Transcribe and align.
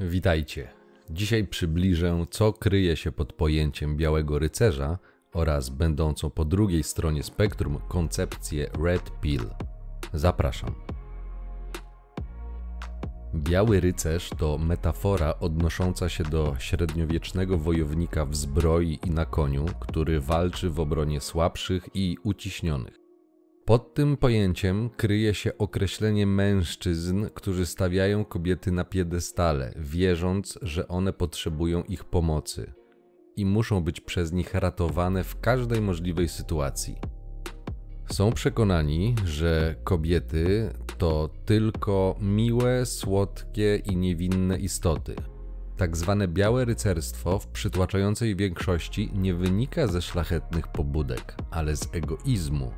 Witajcie. 0.00 0.68
Dzisiaj 1.10 1.46
przybliżę, 1.46 2.26
co 2.30 2.52
kryje 2.52 2.96
się 2.96 3.12
pod 3.12 3.32
pojęciem 3.32 3.96
białego 3.96 4.38
rycerza 4.38 4.98
oraz 5.32 5.68
będącą 5.68 6.30
po 6.30 6.44
drugiej 6.44 6.82
stronie 6.82 7.22
spektrum 7.22 7.78
koncepcję 7.88 8.70
Red 8.84 9.20
Pill. 9.20 9.42
Zapraszam. 10.14 10.74
Biały 13.34 13.80
rycerz 13.80 14.30
to 14.38 14.58
metafora 14.58 15.34
odnosząca 15.40 16.08
się 16.08 16.24
do 16.24 16.56
średniowiecznego 16.58 17.58
wojownika 17.58 18.26
w 18.26 18.36
zbroi 18.36 18.98
i 19.06 19.10
na 19.10 19.24
koniu, 19.24 19.66
który 19.80 20.20
walczy 20.20 20.70
w 20.70 20.80
obronie 20.80 21.20
słabszych 21.20 21.88
i 21.94 22.16
uciśnionych. 22.22 22.99
Pod 23.70 23.94
tym 23.94 24.16
pojęciem 24.16 24.90
kryje 24.96 25.34
się 25.34 25.58
określenie 25.58 26.26
mężczyzn, 26.26 27.26
którzy 27.34 27.66
stawiają 27.66 28.24
kobiety 28.24 28.72
na 28.72 28.84
piedestale, 28.84 29.74
wierząc, 29.76 30.58
że 30.62 30.88
one 30.88 31.12
potrzebują 31.12 31.82
ich 31.82 32.04
pomocy 32.04 32.72
i 33.36 33.46
muszą 33.46 33.80
być 33.80 34.00
przez 34.00 34.32
nich 34.32 34.54
ratowane 34.54 35.24
w 35.24 35.40
każdej 35.40 35.80
możliwej 35.80 36.28
sytuacji. 36.28 36.96
Są 38.12 38.32
przekonani, 38.32 39.14
że 39.24 39.74
kobiety 39.84 40.70
to 40.98 41.30
tylko 41.44 42.16
miłe, 42.20 42.86
słodkie 42.86 43.76
i 43.76 43.96
niewinne 43.96 44.58
istoty. 44.58 45.14
Tak 45.76 45.96
zwane 45.96 46.28
białe 46.28 46.64
rycerstwo 46.64 47.38
w 47.38 47.46
przytłaczającej 47.46 48.36
większości 48.36 49.10
nie 49.14 49.34
wynika 49.34 49.86
ze 49.86 50.02
szlachetnych 50.02 50.68
pobudek, 50.68 51.36
ale 51.50 51.76
z 51.76 51.88
egoizmu 51.92 52.72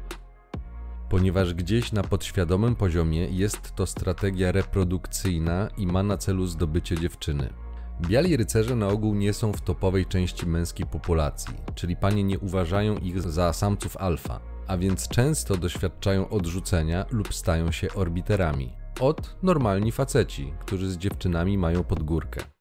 ponieważ 1.13 1.55
gdzieś 1.55 1.93
na 1.93 2.03
podświadomym 2.03 2.77
poziomie 2.77 3.29
jest 3.31 3.75
to 3.75 3.87
strategia 3.87 4.53
reprodukcyjna 4.53 5.69
i 5.77 5.87
ma 5.87 6.03
na 6.03 6.19
celu 6.19 6.47
zdobycie 6.47 6.99
dziewczyny. 6.99 7.53
Biali 8.01 8.37
rycerze 8.37 8.77
na 8.77 8.89
ogół 8.89 9.15
nie 9.15 9.33
są 9.33 9.53
w 9.53 9.61
topowej 9.61 10.07
części 10.07 10.47
męskiej 10.47 10.87
populacji, 10.87 11.55
czyli 11.75 11.97
panie 11.97 12.25
nie 12.25 12.39
uważają 12.39 12.99
ich 12.99 13.23
za 13.23 13.53
samców 13.53 13.97
alfa, 13.97 14.41
a 14.67 14.77
więc 14.77 15.09
często 15.09 15.57
doświadczają 15.57 16.29
odrzucenia 16.29 17.07
lub 17.11 17.35
stają 17.35 17.73
się 17.73 17.95
orbiterami. 17.95 18.73
Od 19.01 19.37
normalni 19.43 19.93
faceci, 19.93 20.53
którzy 20.61 20.91
z 20.91 20.97
dziewczynami 20.97 21.59
mają 21.59 21.85
podgórkę. 21.85 22.52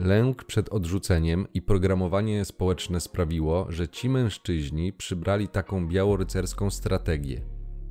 Lęk 0.00 0.44
przed 0.44 0.68
odrzuceniem 0.68 1.46
i 1.54 1.62
programowanie 1.62 2.44
społeczne 2.44 3.00
sprawiło, 3.00 3.66
że 3.68 3.88
ci 3.88 4.08
mężczyźni 4.08 4.92
przybrali 4.92 5.48
taką 5.48 5.88
białorycerską 5.88 6.70
strategię, 6.70 7.40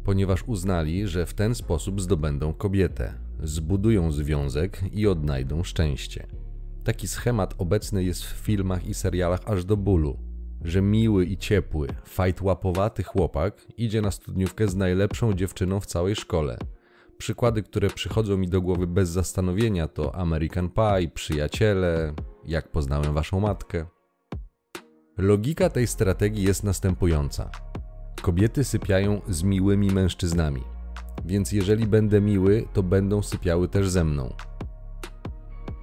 ponieważ 0.04 0.44
uznali, 0.48 1.08
że 1.08 1.26
w 1.26 1.34
ten 1.34 1.56
sposób 1.56 2.02
zdobędą 2.02 2.54
kobietę, 2.54 3.14
zbudują 3.44 4.12
związek 4.12 4.82
i 4.94 5.08
odnajdą 5.08 5.64
szczęście. 5.64 6.28
Taki 6.84 7.08
schemat 7.08 7.56
obecny 7.58 8.04
jest 8.04 8.24
w 8.24 8.36
filmach 8.36 8.88
i 8.88 8.94
serialach 8.94 9.42
aż 9.46 9.66
do 9.66 9.78
bólu, 9.78 10.18
że 10.62 10.82
miły 10.82 11.26
i 11.26 11.38
ciepły, 11.38 11.88
fajtłapowaty 12.04 13.04
chłopak 13.04 13.68
idzie 13.78 14.02
na 14.02 14.12
studniówkę 14.12 14.68
z 14.68 14.76
najlepszą 14.76 15.34
dziewczyną 15.34 15.80
w 15.80 15.86
całej 15.86 16.16
szkole– 16.16 16.58
Przykłady, 17.20 17.64
które 17.64 17.90
przychodzą 17.90 18.38
mi 18.38 18.48
do 18.48 18.62
głowy 18.62 18.88
bez 18.88 19.10
zastanowienia 19.10 19.88
to 19.88 20.16
American 20.16 20.70
Pie, 20.70 21.12
Przyjaciele, 21.14 22.14
Jak 22.46 22.72
poznałem 22.72 23.14
waszą 23.14 23.40
matkę. 23.40 23.86
Logika 25.18 25.70
tej 25.70 25.88
strategii 25.88 26.44
jest 26.44 26.64
następująca. 26.64 27.50
Kobiety 28.22 28.64
sypiają 28.64 29.22
z 29.30 29.44
miłymi 29.44 29.92
mężczyznami, 29.92 30.64
więc 31.26 31.52
jeżeli 31.52 31.88
będę 31.88 32.22
miły, 32.22 32.68
to 32.74 32.84
będą 32.84 33.22
sypiały 33.22 33.68
też 33.68 33.90
ze 33.90 34.04
mną. 34.04 34.34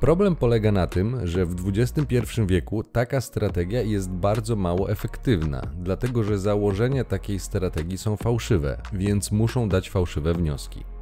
Problem 0.00 0.36
polega 0.36 0.72
na 0.72 0.86
tym, 0.86 1.26
że 1.26 1.46
w 1.46 1.68
XXI 1.68 2.16
wieku 2.46 2.82
taka 2.82 3.20
strategia 3.20 3.82
jest 3.82 4.10
bardzo 4.10 4.56
mało 4.56 4.90
efektywna, 4.90 5.62
dlatego 5.78 6.24
że 6.24 6.38
założenia 6.38 7.04
takiej 7.04 7.38
strategii 7.38 7.98
są 7.98 8.16
fałszywe, 8.16 8.82
więc 8.92 9.32
muszą 9.32 9.68
dać 9.68 9.90
fałszywe 9.90 10.34
wnioski. 10.34 10.95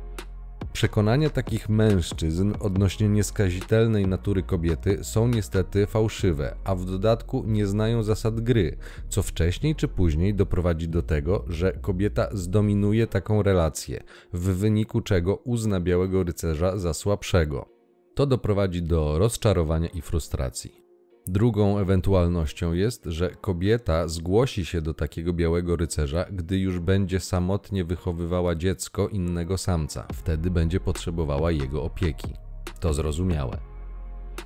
Przekonania 0.74 1.30
takich 1.30 1.68
mężczyzn 1.68 2.52
odnośnie 2.60 3.08
nieskazitelnej 3.08 4.06
natury 4.06 4.42
kobiety 4.42 5.04
są 5.04 5.28
niestety 5.28 5.86
fałszywe, 5.86 6.56
a 6.64 6.74
w 6.74 6.84
dodatku 6.84 7.44
nie 7.46 7.66
znają 7.66 8.02
zasad 8.02 8.40
gry, 8.40 8.76
co 9.08 9.22
wcześniej 9.22 9.74
czy 9.74 9.88
później 9.88 10.34
doprowadzi 10.34 10.88
do 10.88 11.02
tego, 11.02 11.44
że 11.48 11.72
kobieta 11.72 12.28
zdominuje 12.32 13.06
taką 13.06 13.42
relację, 13.42 14.02
w 14.32 14.40
wyniku 14.40 15.00
czego 15.00 15.36
uzna 15.36 15.80
białego 15.80 16.22
rycerza 16.24 16.78
za 16.78 16.94
słabszego. 16.94 17.68
To 18.14 18.26
doprowadzi 18.26 18.82
do 18.82 19.18
rozczarowania 19.18 19.88
i 19.88 20.02
frustracji. 20.02 20.83
Drugą 21.26 21.78
ewentualnością 21.78 22.72
jest, 22.72 23.04
że 23.04 23.30
kobieta 23.30 24.08
zgłosi 24.08 24.64
się 24.64 24.82
do 24.82 24.94
takiego 24.94 25.32
białego 25.32 25.76
rycerza, 25.76 26.24
gdy 26.32 26.58
już 26.58 26.78
będzie 26.78 27.20
samotnie 27.20 27.84
wychowywała 27.84 28.54
dziecko 28.54 29.08
innego 29.08 29.58
samca. 29.58 30.06
Wtedy 30.12 30.50
będzie 30.50 30.80
potrzebowała 30.80 31.50
jego 31.50 31.82
opieki. 31.82 32.32
To 32.80 32.94
zrozumiałe. 32.94 33.58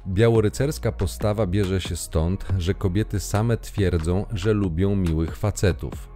Białorycerska 0.07 0.93
postawa 0.93 1.47
bierze 1.47 1.81
się 1.81 1.97
stąd, 1.97 2.47
że 2.59 2.75
kobiety 2.75 3.21
same 3.21 3.57
twierdzą, 3.57 4.27
że 4.33 4.53
lubią 4.53 4.97
miłych 4.97 5.37
facetów. 5.37 6.09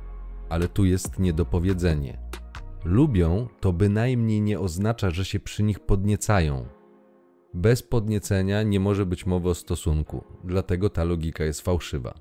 Ale 0.48 0.68
tu 0.68 0.84
jest 0.84 1.18
niedopowiedzenie. 1.18 2.18
Lubią 2.84 3.48
to 3.60 3.72
bynajmniej 3.72 4.40
nie 4.40 4.60
oznacza, 4.60 5.10
że 5.10 5.24
się 5.24 5.40
przy 5.40 5.62
nich 5.62 5.80
podniecają 5.80 6.66
bez 7.54 7.82
podniecenia 7.82 8.62
nie 8.62 8.80
może 8.80 9.06
być 9.06 9.26
mowy 9.26 9.48
o 9.48 9.54
stosunku, 9.54 10.24
dlatego 10.44 10.90
ta 10.90 11.04
logika 11.04 11.44
jest 11.44 11.60
fałszywa. 11.60 12.14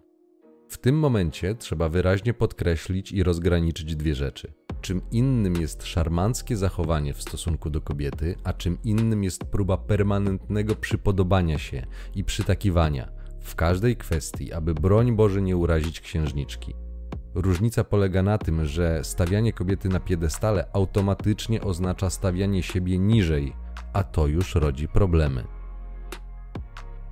W 0.69 0.77
tym 0.77 0.99
momencie 0.99 1.55
trzeba 1.55 1.89
wyraźnie 1.89 2.33
podkreślić 2.33 3.11
i 3.11 3.23
rozgraniczyć 3.23 3.95
dwie 3.95 4.15
rzeczy. 4.15 4.53
Czym 4.81 5.01
innym 5.11 5.55
jest 5.61 5.85
szarmanckie 5.85 6.57
zachowanie 6.57 7.13
w 7.13 7.21
stosunku 7.21 7.69
do 7.69 7.81
kobiety, 7.81 8.35
a 8.43 8.53
czym 8.53 8.77
innym 8.83 9.23
jest 9.23 9.43
próba 9.43 9.77
permanentnego 9.77 10.75
przypodobania 10.75 11.57
się 11.57 11.85
i 12.15 12.23
przytakiwania 12.23 13.11
w 13.41 13.55
każdej 13.55 13.97
kwestii, 13.97 14.53
aby 14.53 14.73
broń 14.73 15.15
Boże 15.15 15.41
nie 15.41 15.57
urazić 15.57 16.01
księżniczki. 16.01 16.73
Różnica 17.35 17.83
polega 17.83 18.23
na 18.23 18.37
tym, 18.37 18.65
że 18.65 19.03
stawianie 19.03 19.53
kobiety 19.53 19.89
na 19.89 19.99
piedestale 19.99 20.67
automatycznie 20.73 21.61
oznacza 21.61 22.09
stawianie 22.09 22.63
siebie 22.63 22.99
niżej 22.99 23.53
a 23.93 24.03
to 24.03 24.27
już 24.27 24.55
rodzi 24.55 24.87
problemy. 24.87 25.43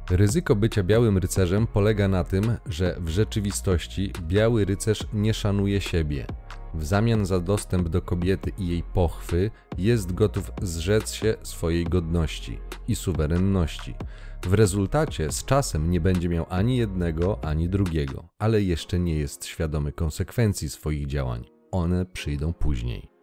Ryzyko 0.10 0.56
bycia 0.56 0.84
białym 0.84 1.18
rycerzem 1.18 1.68
polega 1.68 2.08
na 2.08 2.24
tym, 2.24 2.58
że 2.66 2.98
w 3.00 3.10
rzeczywistości 3.10 4.14
biały 4.22 4.66
rycerz 4.66 5.08
nie 5.14 5.34
szanuje 5.34 5.82
siebie. 5.82 6.26
W 6.74 6.86
zamian 6.86 7.26
za 7.26 7.40
dostęp 7.40 7.90
do 7.90 8.02
kobiety 8.02 8.52
i 8.58 8.68
jej 8.68 8.84
pochwy 8.84 9.52
jest 9.78 10.14
gotów 10.14 10.52
zrzec 10.62 11.14
się 11.14 11.36
swojej 11.44 11.86
godności 11.86 12.60
i 12.88 12.96
suwerenności. 12.96 13.96
W 14.46 14.54
rezultacie 14.54 15.32
z 15.32 15.46
czasem 15.46 15.92
nie 15.92 16.02
będzie 16.02 16.30
miał 16.30 16.46
ani 16.50 16.78
jednego, 16.78 17.44
ani 17.44 17.70
drugiego, 17.70 18.30
ale 18.40 18.62
jeszcze 18.62 19.00
nie 19.00 19.16
jest 19.16 19.46
świadomy 19.46 19.92
konsekwencji 19.92 20.70
swoich 20.70 21.08
działań. 21.08 21.46
One 21.72 22.06
przyjdą 22.06 22.54
później. 22.54 23.19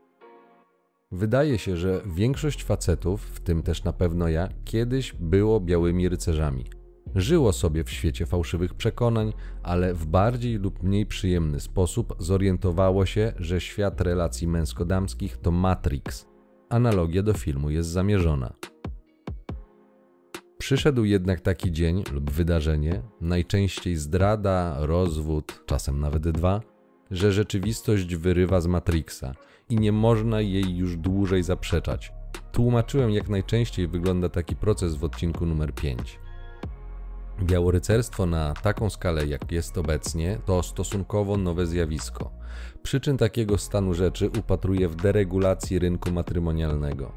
Wydaje 1.12 1.58
się, 1.58 1.76
że 1.76 2.00
większość 2.06 2.64
facetów, 2.64 3.22
w 3.22 3.40
tym 3.40 3.62
też 3.62 3.84
na 3.84 3.92
pewno 3.92 4.28
ja, 4.28 4.48
kiedyś 4.64 5.12
było 5.12 5.60
białymi 5.60 6.08
rycerzami. 6.08 6.64
Żyło 7.14 7.52
sobie 7.52 7.84
w 7.84 7.90
świecie 7.90 8.26
fałszywych 8.26 8.74
przekonań, 8.74 9.32
ale 9.62 9.94
w 9.94 10.06
bardziej 10.06 10.58
lub 10.58 10.82
mniej 10.82 11.06
przyjemny 11.06 11.60
sposób 11.60 12.16
zorientowało 12.18 13.06
się, 13.06 13.32
że 13.38 13.60
świat 13.60 14.00
relacji 14.00 14.48
męsko-damskich 14.48 15.36
to 15.36 15.50
Matrix. 15.50 16.26
Analogia 16.68 17.22
do 17.22 17.32
filmu 17.32 17.70
jest 17.70 17.88
zamierzona. 17.88 18.52
Przyszedł 20.58 21.04
jednak 21.04 21.40
taki 21.40 21.72
dzień 21.72 22.04
lub 22.12 22.30
wydarzenie, 22.30 23.02
najczęściej 23.20 23.96
zdrada, 23.96 24.76
rozwód, 24.78 25.62
czasem 25.66 26.00
nawet 26.00 26.28
dwa, 26.28 26.60
że 27.10 27.32
rzeczywistość 27.32 28.16
wyrywa 28.16 28.60
z 28.60 28.66
Matrixa 28.66 29.34
i 29.68 29.76
nie 29.76 29.92
można 29.92 30.40
jej 30.40 30.76
już 30.76 30.96
dłużej 30.96 31.42
zaprzeczać. 31.42 32.12
Tłumaczyłem, 32.52 33.10
jak 33.10 33.28
najczęściej 33.28 33.88
wygląda 33.88 34.28
taki 34.28 34.56
proces 34.56 34.94
w 34.94 35.04
odcinku 35.04 35.46
numer 35.46 35.74
5. 35.74 36.18
Białorycerstwo 37.42 38.26
na 38.26 38.54
taką 38.54 38.90
skalę, 38.90 39.26
jak 39.26 39.52
jest 39.52 39.78
obecnie, 39.78 40.38
to 40.44 40.62
stosunkowo 40.62 41.36
nowe 41.36 41.66
zjawisko. 41.66 42.30
Przyczyn 42.82 43.16
takiego 43.16 43.58
stanu 43.58 43.94
rzeczy 43.94 44.30
upatruję 44.38 44.88
w 44.88 44.96
deregulacji 44.96 45.78
rynku 45.78 46.12
matrymonialnego. 46.12 47.12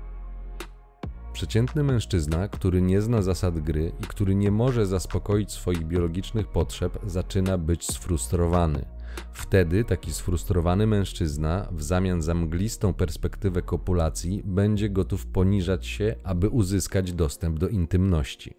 Przeciętny 1.33 1.83
mężczyzna, 1.83 2.47
który 2.47 2.81
nie 2.81 3.01
zna 3.01 3.21
zasad 3.21 3.59
gry 3.59 3.91
i 4.03 4.03
który 4.03 4.35
nie 4.35 4.51
może 4.51 4.85
zaspokoić 4.85 5.51
swoich 5.51 5.87
biologicznych 5.87 6.47
potrzeb, 6.47 6.99
zaczyna 7.05 7.57
być 7.57 7.85
sfrustrowany 7.85 8.98
Wtedy 9.33 9.83
taki 9.83 10.13
sfrustrowany 10.13 10.87
mężczyzna, 10.87 11.67
w 11.71 11.83
zamian 11.83 12.21
za 12.21 12.33
mglistą 12.33 12.93
perspektywę 12.93 13.61
kopulacji, 13.61 14.41
będzie 14.45 14.89
gotów 14.89 15.25
poniżać 15.25 15.87
się, 15.87 16.15
aby 16.23 16.49
uzyskać 16.49 17.13
dostęp 17.13 17.59
do 17.59 17.67
intymności. 17.67 18.53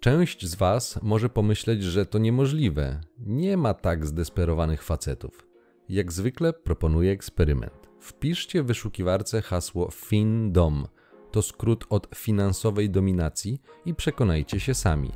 Część 0.00 0.46
z 0.46 0.54
Was 0.54 1.02
może 1.02 1.28
pomyśleć, 1.28 1.82
że 1.82 2.06
to 2.06 2.18
niemożliwe. 2.18 3.00
Nie 3.18 3.56
ma 3.56 3.74
tak 3.74 4.06
zdesperowanych 4.06 4.82
facetów. 4.82 5.46
Jak 5.88 6.12
zwykle 6.12 6.52
proponuję 6.52 7.12
eksperyment. 7.12 7.88
Wpiszcie 8.00 8.62
w 8.62 8.66
wyszukiwarce 8.66 9.42
hasło 9.42 9.90
FinDom. 9.90 10.86
To 11.32 11.42
skrót 11.42 11.84
od 11.90 12.08
finansowej 12.14 12.90
dominacji 12.90 13.60
i 13.84 13.94
przekonajcie 13.94 14.60
się 14.60 14.74
sami. 14.74 15.10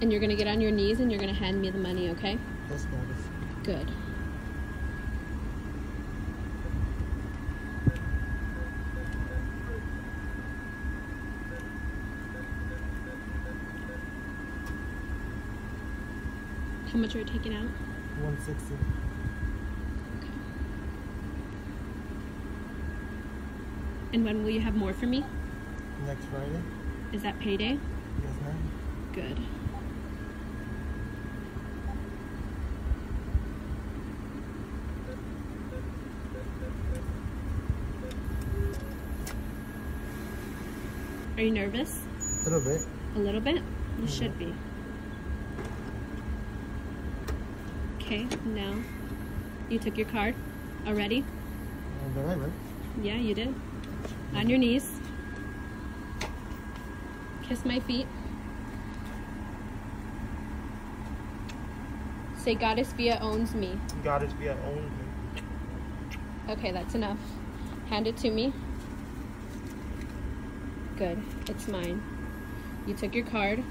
And 0.00 0.10
you're 0.10 0.20
gonna 0.20 0.34
get 0.34 0.46
on 0.46 0.60
your 0.62 0.70
knees 0.70 1.00
and 1.00 1.10
you're 1.12 1.20
gonna 1.20 1.34
hand 1.34 1.60
me 1.60 1.68
the 1.70 1.78
money, 1.78 2.08
okay? 2.10 2.38
Yes, 2.70 2.86
goddess. 2.86 3.22
Good. 3.64 3.90
How 16.90 16.98
much 16.98 17.14
are 17.14 17.18
you 17.18 17.24
taking 17.24 17.54
out? 17.54 17.68
160. 18.22 18.74
Okay. 18.74 20.28
And 24.14 24.24
when 24.24 24.42
will 24.42 24.50
you 24.50 24.60
have 24.60 24.74
more 24.74 24.94
for 24.94 25.06
me? 25.06 25.24
Next 26.06 26.24
Friday? 26.24 26.60
Is 27.12 27.22
that 27.22 27.38
payday? 27.38 27.78
Yes, 28.22 28.32
ma'am. 28.42 28.70
Good. 29.12 29.38
Are 41.40 41.42
you 41.42 41.52
nervous? 41.52 42.02
A 42.42 42.50
little 42.50 42.60
bit. 42.60 42.86
A 43.16 43.18
little 43.18 43.40
bit? 43.40 43.62
You 43.98 44.06
should 44.06 44.38
be. 44.38 44.52
Okay, 47.96 48.26
now 48.44 48.74
you 49.70 49.78
took 49.78 49.96
your 49.96 50.06
card 50.08 50.34
already? 50.86 51.24
And 52.04 52.14
the 52.14 52.20
right, 52.20 52.36
right? 52.36 52.52
Yeah, 53.00 53.14
you 53.14 53.32
did. 53.32 53.54
On 54.34 54.50
your 54.50 54.58
knees. 54.58 55.00
Kiss 57.44 57.64
my 57.64 57.80
feet. 57.80 58.06
Say 62.36 62.54
Goddess 62.54 62.92
Via 62.92 63.18
owns 63.22 63.54
me. 63.54 63.80
Goddess 64.04 64.32
Via 64.34 64.58
owns 64.66 64.90
me. 64.90 65.42
Okay, 66.50 66.70
that's 66.70 66.94
enough. 66.94 67.18
Hand 67.88 68.06
it 68.06 68.18
to 68.18 68.30
me. 68.30 68.52
Good. 71.00 71.22
It's 71.48 71.66
mine. 71.66 72.02
You 72.86 72.92
took 72.92 73.14
your 73.14 73.24
card. 73.24 73.64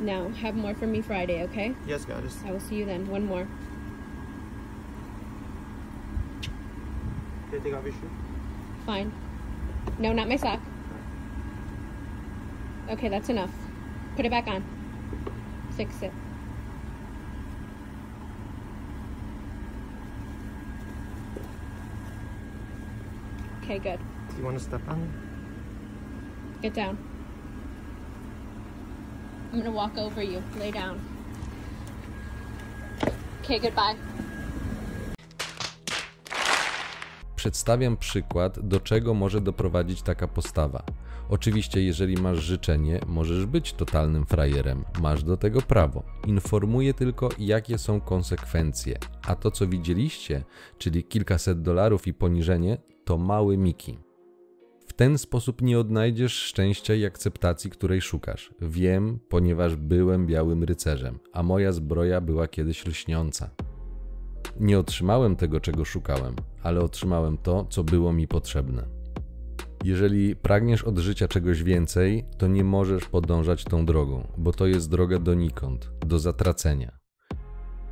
Now, 0.00 0.30
have 0.30 0.56
more 0.56 0.74
for 0.74 0.88
me 0.88 1.00
Friday, 1.00 1.44
okay? 1.44 1.76
Yes, 1.86 2.04
goddess. 2.04 2.36
I 2.44 2.50
will 2.50 2.58
see 2.58 2.74
you 2.74 2.84
then. 2.84 3.06
One 3.08 3.24
more. 3.24 3.46
Can 6.42 7.52
you 7.52 7.60
take 7.60 7.72
off 7.72 7.84
your 7.84 7.92
shoe? 7.92 8.10
Fine. 8.84 9.12
No, 10.00 10.12
not 10.12 10.28
my 10.28 10.34
sock. 10.34 10.60
Okay, 12.90 13.08
that's 13.08 13.28
enough. 13.28 13.52
Put 14.16 14.26
it 14.26 14.30
back 14.30 14.48
on. 14.48 14.64
Fix 15.76 16.02
it. 16.02 16.12
Okay, 23.62 23.78
good. 23.78 24.00
Do 24.30 24.36
you 24.36 24.44
want 24.44 24.58
to 24.58 24.64
step 24.64 24.80
on 24.88 25.00
it? 25.00 25.25
Get 26.66 26.74
down. 26.74 26.96
I'm 29.52 29.58
gonna 29.58 29.70
walk 29.70 29.98
over 29.98 30.24
you. 30.24 30.42
Lay 30.58 30.72
down. 30.72 30.98
Okay, 33.44 33.60
goodbye. 33.60 33.94
Przedstawiam 37.36 37.96
przykład, 37.96 38.60
do 38.60 38.80
czego 38.80 39.14
może 39.14 39.40
doprowadzić 39.40 40.02
taka 40.02 40.28
postawa. 40.28 40.82
Oczywiście, 41.28 41.82
jeżeli 41.82 42.16
masz 42.16 42.38
życzenie, 42.38 43.00
możesz 43.06 43.46
być 43.46 43.72
totalnym 43.72 44.26
frajerem, 44.26 44.84
masz 45.00 45.22
do 45.24 45.36
tego 45.36 45.62
prawo. 45.62 46.02
Informuję 46.26 46.94
tylko, 46.94 47.28
jakie 47.38 47.78
są 47.78 48.00
konsekwencje, 48.00 48.98
a 49.26 49.34
to, 49.34 49.50
co 49.50 49.66
widzieliście, 49.66 50.44
czyli 50.78 51.04
kilkaset 51.04 51.62
dolarów 51.62 52.06
i 52.06 52.14
poniżenie, 52.14 52.78
to 53.04 53.18
mały 53.18 53.56
Miki. 53.56 54.05
Ten 54.96 55.18
sposób 55.18 55.62
nie 55.62 55.78
odnajdziesz 55.78 56.32
szczęścia 56.32 56.94
i 56.94 57.04
akceptacji, 57.04 57.70
której 57.70 58.00
szukasz. 58.00 58.50
Wiem, 58.60 59.18
ponieważ 59.28 59.76
byłem 59.76 60.26
białym 60.26 60.64
rycerzem, 60.64 61.18
a 61.32 61.42
moja 61.42 61.72
zbroja 61.72 62.20
była 62.20 62.48
kiedyś 62.48 62.86
lśniąca. 62.86 63.50
Nie 64.60 64.78
otrzymałem 64.78 65.36
tego, 65.36 65.60
czego 65.60 65.84
szukałem, 65.84 66.34
ale 66.62 66.80
otrzymałem 66.80 67.38
to, 67.38 67.66
co 67.70 67.84
było 67.84 68.12
mi 68.12 68.28
potrzebne. 68.28 68.86
Jeżeli 69.84 70.36
pragniesz 70.36 70.84
od 70.84 70.98
życia 70.98 71.28
czegoś 71.28 71.62
więcej, 71.62 72.24
to 72.38 72.46
nie 72.46 72.64
możesz 72.64 73.04
podążać 73.04 73.64
tą 73.64 73.86
drogą, 73.86 74.26
bo 74.38 74.52
to 74.52 74.66
jest 74.66 74.90
droga 74.90 75.18
donikąd, 75.18 75.90
do 76.06 76.18
zatracenia. 76.18 77.05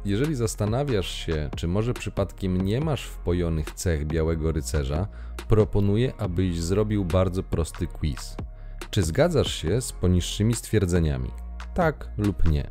Jeżeli 0.04 0.34
zastanawiasz 0.34 1.10
się, 1.10 1.50
czy 1.56 1.68
może 1.68 1.94
przypadkiem 1.94 2.60
nie 2.60 2.80
masz 2.80 3.04
wpojonych 3.04 3.70
cech 3.70 4.06
białego 4.06 4.52
rycerza, 4.52 5.08
proponuję, 5.48 6.12
abyś 6.18 6.60
zrobił 6.60 7.04
bardzo 7.04 7.42
prosty 7.42 7.86
quiz. 7.86 8.36
Czy 8.90 9.02
zgadzasz 9.02 9.54
się 9.54 9.80
z 9.80 9.92
poniższymi 9.92 10.54
stwierdzeniami? 10.54 11.30
Tak 11.74 12.10
lub 12.18 12.48
nie. 12.50 12.70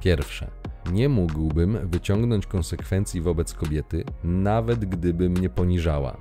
Pierwsze. 0.00 0.50
Nie 0.92 1.08
mógłbym 1.08 1.88
wyciągnąć 1.88 2.46
konsekwencji 2.46 3.20
wobec 3.20 3.54
kobiety, 3.54 4.04
nawet 4.24 4.84
gdyby 4.84 5.30
mnie 5.30 5.50
poniżała. 5.50 6.16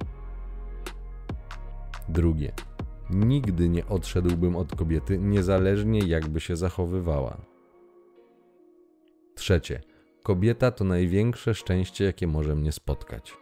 Drugie. 2.09 2.51
Nigdy 3.09 3.69
nie 3.69 3.85
odszedłbym 3.87 4.55
od 4.55 4.75
kobiety, 4.75 5.17
niezależnie 5.17 5.99
jakby 5.99 6.39
się 6.39 6.55
zachowywała. 6.55 7.37
Trzecie. 9.35 9.88
Kobieta 10.29 10.71
to 10.71 10.83
największe 10.83 11.53
szczęście, 11.53 12.05
jakie 12.05 12.27
może 12.27 12.55
mnie 12.55 12.71
spotkać. 12.71 13.37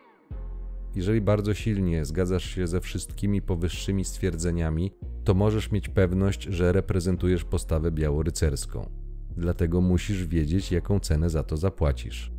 Jeżeli 0.96 1.22
bardzo 1.22 1.53
silnie 1.53 2.06
zgadzasz 2.06 2.56
się 2.56 2.67
ze 2.67 2.82
wszystkimi 2.82 3.41
powyższymi 3.41 4.06
stwierdzeniami, 4.06 4.91
to 5.24 5.34
możesz 5.34 5.72
mieć 5.72 5.89
pewność, 5.89 6.44
że 6.44 6.72
reprezentujesz 6.72 7.44
postawę 7.44 7.91
białorycerską. 7.91 8.89
Dlatego 9.38 9.82
musisz 9.82 10.27
wiedzieć, 10.27 10.72
jaką 10.72 11.00
cenę 11.00 11.29
za 11.29 11.44
to 11.44 11.58
zapłacisz. 11.58 12.32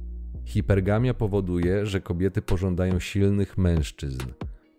Hipergamia 0.44 1.14
powoduje, 1.14 1.86
że 1.86 2.00
kobiety 2.00 2.42
pożądają 2.42 2.98
silnych 2.98 3.58
mężczyzn. 3.58 4.26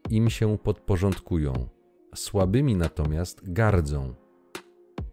Im 0.10 0.30
się 0.30 0.58
podporządkują. 0.58 1.54
Słabymi 2.16 2.76
natomiast 2.76 3.54
gardzą 3.54 4.14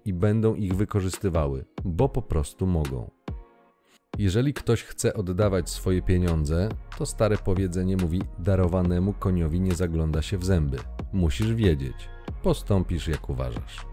i 0.05 0.13
będą 0.13 0.55
ich 0.55 0.75
wykorzystywały, 0.75 1.65
bo 1.85 2.09
po 2.09 2.23
prostu 2.23 2.67
mogą. 2.67 3.16
Jeżeli 4.19 4.55
ktoś 4.55 4.83
chce 4.83 5.15
oddawać 5.15 5.71
swoje 5.71 6.03
pieniądze, 6.03 6.69
to 6.99 7.07
stare 7.07 7.39
powiedzenie 7.39 7.97
mówi: 7.97 8.23
darowanemu 8.39 9.13
koniowi 9.13 9.61
nie 9.61 9.75
zagląda 9.75 10.23
się 10.23 10.39
w 10.39 10.45
zęby. 10.45 10.79
Musisz 11.13 11.55
wiedzieć, 11.55 12.09
postąpisz 12.43 13.09
jak 13.09 13.31
uważasz. 13.31 13.87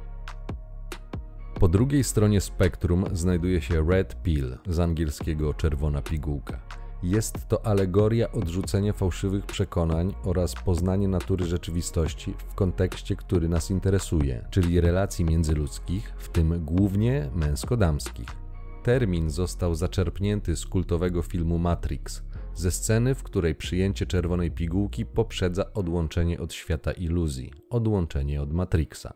Po 1.60 1.68
drugiej 1.68 2.04
stronie 2.04 2.42
spektrum 2.42 3.06
znajduje 3.12 3.62
się 3.62 3.90
Red 3.90 4.24
Pill, 4.24 4.58
z 4.68 4.80
angielskiego 4.80 5.54
czerwona 5.54 6.02
pigułka. 6.02 6.62
Jest 7.04 7.48
to 7.48 7.66
alegoria 7.66 8.32
odrzucenia 8.32 8.94
fałszywych 8.94 9.46
przekonań 9.46 10.14
oraz 10.24 10.54
poznanie 10.54 11.08
natury 11.08 11.46
rzeczywistości 11.46 12.34
w 12.48 12.56
kontekście, 12.56 13.16
który 13.16 13.50
nas 13.50 13.72
interesuje, 13.72 14.46
czyli 14.50 14.82
relacji 14.82 15.26
międzyludzkich, 15.26 16.14
w 16.18 16.30
tym 16.30 16.66
głównie 16.66 17.30
męsko-damskich. 17.36 18.43
Termin 18.84 19.30
został 19.30 19.76
zaczerpnięty 19.76 20.56
z 20.56 20.66
kultowego 20.66 21.22
filmu 21.22 21.60
Matrix, 21.60 22.24
ze 22.56 22.72
sceny, 22.72 23.16
w 23.16 23.24
której 23.24 23.56
przyjęcie 23.56 24.06
czerwonej 24.06 24.52
pigułki 24.52 25.06
poprzedza 25.06 25.74
odłączenie 25.74 26.40
od 26.40 26.54
świata 26.54 26.92
iluzji, 26.92 27.54
odłączenie 27.70 28.42
od 28.42 28.54
Matrixa. 28.54 29.14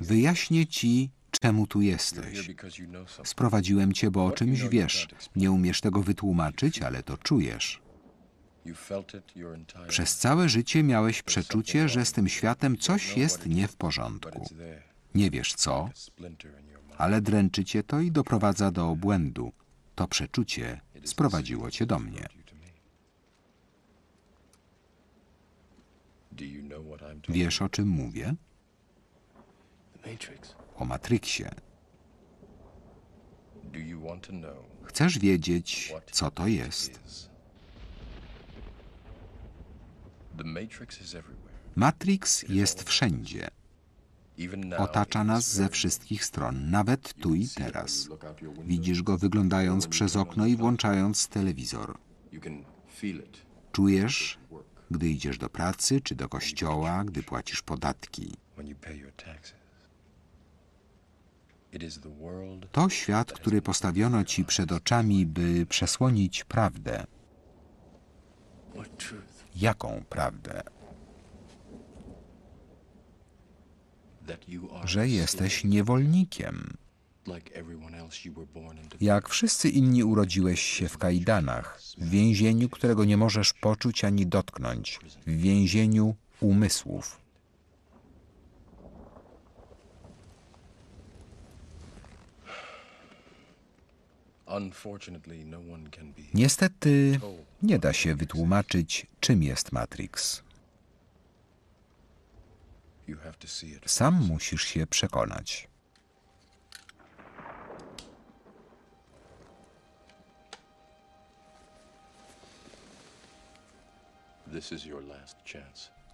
Wyjaśnię 0.00 0.66
ci, 0.66 1.10
czemu 1.30 1.66
tu 1.66 1.80
jesteś. 1.80 2.50
Sprowadziłem 3.24 3.92
cię, 3.92 4.10
bo 4.10 4.26
o 4.26 4.32
czymś 4.32 4.62
wiesz. 4.62 5.08
Nie 5.36 5.50
umiesz 5.50 5.80
tego 5.80 6.02
wytłumaczyć, 6.02 6.82
ale 6.82 7.02
to 7.02 7.16
czujesz. 7.16 7.82
Przez 9.88 10.16
całe 10.16 10.48
życie 10.48 10.82
miałeś 10.82 11.22
przeczucie, 11.22 11.88
że 11.88 12.04
z 12.04 12.12
tym 12.12 12.28
światem 12.28 12.76
coś 12.76 13.16
jest 13.16 13.46
nie 13.46 13.68
w 13.68 13.76
porządku. 13.76 14.46
Nie 15.14 15.30
wiesz 15.30 15.54
co, 15.54 15.90
Ale 16.98 17.20
dręczy 17.20 17.64
cię 17.64 17.82
to 17.82 18.00
i 18.00 18.10
doprowadza 18.10 18.70
do 18.70 18.88
obłędu. 18.88 19.52
To 19.94 20.08
przeczucie 20.08 20.80
sprowadziło 21.04 21.70
cię 21.70 21.86
do 21.86 21.98
mnie. 21.98 22.28
Wiesz 27.28 27.62
o 27.62 27.68
czym 27.68 27.88
mówię? 27.88 28.34
O 30.76 30.84
Matrixie. 30.84 31.50
Chcesz 34.84 35.18
wiedzieć, 35.18 35.94
co 36.12 36.30
to 36.30 36.46
jest? 36.46 37.00
Matrix 41.76 42.42
jest 42.48 42.82
wszędzie. 42.82 43.48
Otacza 44.78 45.24
nas 45.24 45.50
ze 45.50 45.68
wszystkich 45.68 46.24
stron, 46.24 46.70
nawet 46.70 47.14
tu 47.14 47.34
i 47.34 47.48
teraz. 47.48 48.08
Widzisz 48.64 49.02
go 49.02 49.18
wyglądając 49.18 49.86
przez 49.86 50.16
okno 50.16 50.46
i 50.46 50.56
włączając 50.56 51.28
telewizor. 51.28 51.98
Czujesz, 53.72 54.38
gdy 54.90 55.08
idziesz 55.08 55.38
do 55.38 55.48
pracy 55.48 56.00
czy 56.00 56.14
do 56.14 56.28
kościoła, 56.28 57.04
gdy 57.04 57.22
płacisz 57.22 57.62
podatki. 57.62 58.34
To 62.72 62.88
świat, 62.88 63.32
który 63.32 63.62
postawiono 63.62 64.24
ci 64.24 64.44
przed 64.44 64.72
oczami, 64.72 65.26
by 65.26 65.66
przesłonić 65.66 66.44
prawdę. 66.44 67.06
Jaką 69.56 70.04
prawdę? 70.08 70.62
Że 74.84 75.08
jesteś 75.08 75.64
niewolnikiem. 75.64 76.76
Jak 79.00 79.28
wszyscy 79.28 79.68
inni 79.68 80.04
urodziłeś 80.04 80.60
się 80.62 80.88
w 80.88 80.98
kajdanach, 80.98 81.80
w 81.98 82.10
więzieniu, 82.10 82.68
którego 82.68 83.04
nie 83.04 83.16
możesz 83.16 83.52
poczuć 83.52 84.04
ani 84.04 84.26
dotknąć, 84.26 84.98
w 85.26 85.30
więzieniu 85.30 86.14
umysłów. 86.40 87.20
No 94.46 95.60
Niestety 96.34 97.20
nie 97.62 97.78
da 97.78 97.92
się 97.92 98.14
wytłumaczyć, 98.14 99.06
czym 99.20 99.42
jest 99.42 99.72
Matrix. 99.72 100.42
you 100.42 100.46
have 102.22 102.96
to 102.96 102.96
see 102.96 102.96
it. 102.96 102.97
Sam 103.86 104.14
musisz 104.14 104.64
się 104.64 104.86
przekonać. 104.86 105.68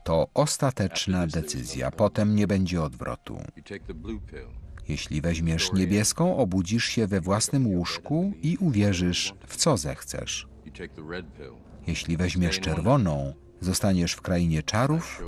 To 0.05 0.29
ostateczna 0.35 1.27
decyzja, 1.27 1.91
potem 1.91 2.37
nie 2.37 2.47
będzie 2.47 2.83
odwrotu. 2.83 3.39
Jeśli 4.89 5.21
weźmiesz 5.21 5.73
niebieską, 5.73 6.37
obudzisz 6.37 6.85
się 6.85 7.07
we 7.07 7.21
własnym 7.21 7.67
łóżku 7.67 8.33
i 8.43 8.57
uwierzysz 8.57 9.35
w 9.47 9.57
co 9.57 9.77
zechcesz. 9.77 10.49
Jeśli 11.87 12.17
weźmiesz 12.17 12.61
czerwoną, 12.61 13.35
zostaniesz 13.65 14.13
w 14.13 14.23
krainie 14.23 14.63
czarów 14.63 15.23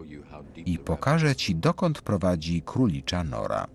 i 0.56 0.78
pokażę 0.78 1.36
ci, 1.36 1.54
dokąd 1.56 2.02
prowadzi 2.02 2.62
królicza 2.62 3.24
nora. 3.24 3.66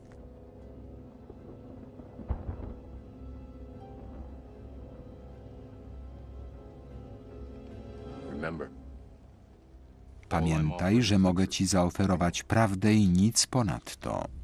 Pamiętaj, 10.29 11.01
że 11.01 11.19
mogę 11.19 11.47
ci 11.47 11.65
zaoferować 11.65 12.43
prawdę 12.43 12.93
i 12.93 13.09
nic 13.09 13.47
ponadto. 13.47 14.40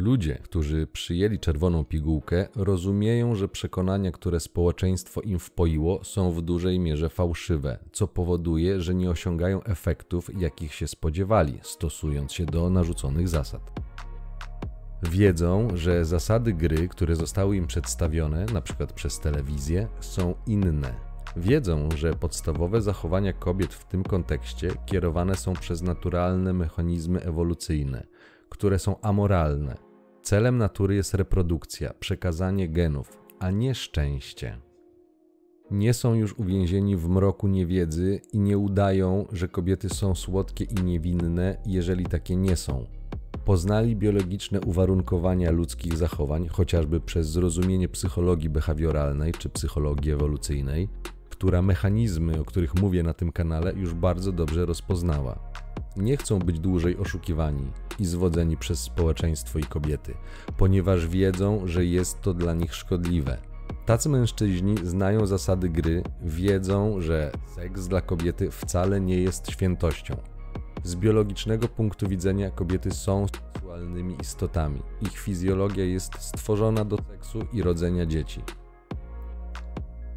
Ludzie, 0.00 0.38
którzy 0.42 0.86
przyjęli 0.86 1.38
czerwoną 1.38 1.84
pigułkę, 1.84 2.48
rozumieją, 2.56 3.34
że 3.34 3.48
przekonania, 3.48 4.12
które 4.12 4.40
społeczeństwo 4.40 5.20
im 5.20 5.38
wpoiło, 5.38 6.04
są 6.04 6.32
w 6.32 6.42
dużej 6.42 6.78
mierze 6.78 7.08
fałszywe, 7.08 7.78
co 7.92 8.08
powoduje, 8.08 8.80
że 8.80 8.94
nie 8.94 9.10
osiągają 9.10 9.62
efektów, 9.62 10.40
jakich 10.40 10.74
się 10.74 10.88
spodziewali, 10.88 11.58
stosując 11.62 12.32
się 12.32 12.46
do 12.46 12.70
narzuconych 12.70 13.28
zasad. 13.28 13.70
Wiedzą, 15.02 15.68
że 15.74 16.04
zasady 16.04 16.52
gry, 16.52 16.88
które 16.88 17.16
zostały 17.16 17.56
im 17.56 17.66
przedstawione, 17.66 18.44
np. 18.44 18.86
przez 18.94 19.20
telewizję, 19.20 19.88
są 20.00 20.34
inne. 20.46 20.94
Wiedzą, 21.36 21.88
że 21.96 22.14
podstawowe 22.14 22.80
zachowania 22.82 23.32
kobiet 23.32 23.74
w 23.74 23.84
tym 23.84 24.02
kontekście 24.02 24.70
kierowane 24.86 25.36
są 25.36 25.52
przez 25.52 25.82
naturalne 25.82 26.52
mechanizmy 26.52 27.20
ewolucyjne, 27.22 28.06
które 28.48 28.78
są 28.78 29.00
amoralne. 29.00 29.89
Celem 30.22 30.58
natury 30.58 30.94
jest 30.94 31.14
reprodukcja, 31.14 31.94
przekazanie 32.00 32.68
genów, 32.68 33.18
a 33.38 33.50
nie 33.50 33.74
szczęście. 33.74 34.58
Nie 35.70 35.94
są 35.94 36.14
już 36.14 36.38
uwięzieni 36.38 36.96
w 36.96 37.08
mroku 37.08 37.48
niewiedzy 37.48 38.20
i 38.32 38.40
nie 38.40 38.58
udają, 38.58 39.26
że 39.32 39.48
kobiety 39.48 39.88
są 39.88 40.14
słodkie 40.14 40.64
i 40.64 40.74
niewinne, 40.74 41.56
jeżeli 41.66 42.06
takie 42.06 42.36
nie 42.36 42.56
są. 42.56 42.86
Poznali 43.44 43.96
biologiczne 43.96 44.60
uwarunkowania 44.60 45.50
ludzkich 45.50 45.96
zachowań, 45.96 46.48
chociażby 46.48 47.00
przez 47.00 47.28
zrozumienie 47.28 47.88
psychologii 47.88 48.50
behawioralnej 48.50 49.32
czy 49.32 49.48
psychologii 49.48 50.12
ewolucyjnej, 50.12 50.88
która 51.30 51.62
mechanizmy, 51.62 52.40
o 52.40 52.44
których 52.44 52.74
mówię 52.74 53.02
na 53.02 53.14
tym 53.14 53.32
kanale, 53.32 53.72
już 53.72 53.94
bardzo 53.94 54.32
dobrze 54.32 54.66
rozpoznała. 54.66 55.38
Nie 55.96 56.16
chcą 56.16 56.38
być 56.38 56.60
dłużej 56.60 56.96
oszukiwani 56.96 57.72
i 57.98 58.06
zwodzeni 58.06 58.56
przez 58.56 58.80
społeczeństwo 58.80 59.58
i 59.58 59.62
kobiety, 59.62 60.14
ponieważ 60.56 61.06
wiedzą, 61.06 61.62
że 61.64 61.84
jest 61.84 62.20
to 62.20 62.34
dla 62.34 62.54
nich 62.54 62.74
szkodliwe. 62.74 63.38
Tacy 63.86 64.08
mężczyźni 64.08 64.74
znają 64.84 65.26
zasady 65.26 65.68
gry, 65.68 66.02
wiedzą, 66.22 67.00
że 67.00 67.32
seks 67.54 67.86
dla 67.86 68.00
kobiety 68.00 68.50
wcale 68.50 69.00
nie 69.00 69.18
jest 69.18 69.50
świętością. 69.50 70.16
Z 70.84 70.96
biologicznego 70.96 71.68
punktu 71.68 72.08
widzenia 72.08 72.50
kobiety 72.50 72.90
są 72.90 73.26
seksualnymi 73.28 74.16
istotami. 74.20 74.82
Ich 75.02 75.18
fizjologia 75.18 75.84
jest 75.84 76.12
stworzona 76.18 76.84
do 76.84 76.96
seksu 76.96 77.38
i 77.52 77.62
rodzenia 77.62 78.06
dzieci. 78.06 78.42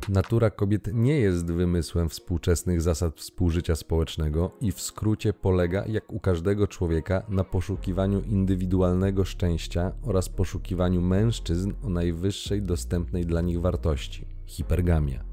Natura 0.09 0.49
kobiet 0.49 0.89
nie 0.93 1.19
jest 1.19 1.51
wymysłem 1.51 2.09
współczesnych 2.09 2.81
zasad 2.81 3.15
współżycia 3.15 3.75
społecznego 3.75 4.51
i 4.61 4.71
w 4.71 4.81
skrócie 4.81 5.33
polega, 5.33 5.85
jak 5.87 6.13
u 6.13 6.19
każdego 6.19 6.67
człowieka, 6.67 7.23
na 7.29 7.43
poszukiwaniu 7.43 8.21
indywidualnego 8.21 9.25
szczęścia 9.25 9.91
oraz 10.01 10.29
poszukiwaniu 10.29 11.01
mężczyzn 11.01 11.73
o 11.83 11.89
najwyższej 11.89 12.61
dostępnej 12.61 13.25
dla 13.25 13.41
nich 13.41 13.61
wartości 13.61 14.27
hipergamia 14.45 15.23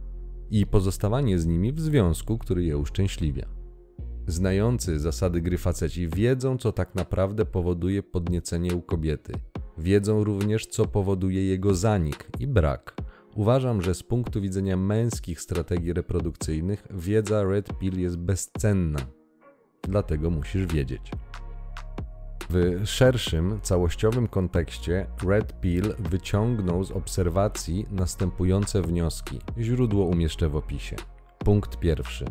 i 0.50 0.66
pozostawanie 0.66 1.38
z 1.38 1.46
nimi 1.46 1.72
w 1.72 1.80
związku, 1.80 2.38
który 2.38 2.64
je 2.64 2.78
uszczęśliwia. 2.78 3.46
Znający 4.26 4.98
zasady 4.98 5.40
gry 5.40 5.58
faceci 5.58 6.08
wiedzą, 6.08 6.58
co 6.58 6.72
tak 6.72 6.94
naprawdę 6.94 7.46
powoduje 7.46 8.02
podniecenie 8.02 8.74
u 8.74 8.82
kobiety. 8.82 9.32
Wiedzą 9.78 10.24
również, 10.24 10.66
co 10.66 10.86
powoduje 10.86 11.46
jego 11.46 11.74
zanik 11.74 12.28
i 12.38 12.46
brak. 12.46 13.09
Uważam, 13.34 13.82
że 13.82 13.94
z 13.94 14.02
punktu 14.02 14.40
widzenia 14.40 14.76
męskich 14.76 15.40
strategii 15.40 15.92
reprodukcyjnych 15.92 16.86
wiedza 16.90 17.44
Red 17.44 17.78
Pill 17.78 18.00
jest 18.00 18.16
bezcenna. 18.16 18.98
Dlatego 19.82 20.30
musisz 20.30 20.66
wiedzieć. 20.66 21.10
W 22.50 22.82
szerszym, 22.86 23.60
całościowym 23.62 24.28
kontekście 24.28 25.06
Red 25.26 25.60
Pill 25.60 25.94
wyciągnął 25.98 26.84
z 26.84 26.90
obserwacji 26.90 27.86
następujące 27.90 28.82
wnioski. 28.82 29.38
Źródło 29.58 30.04
umieszczę 30.04 30.48
w 30.48 30.56
opisie. 30.56 30.96
Punkt 31.38 31.78
pierwszy. 31.78 32.24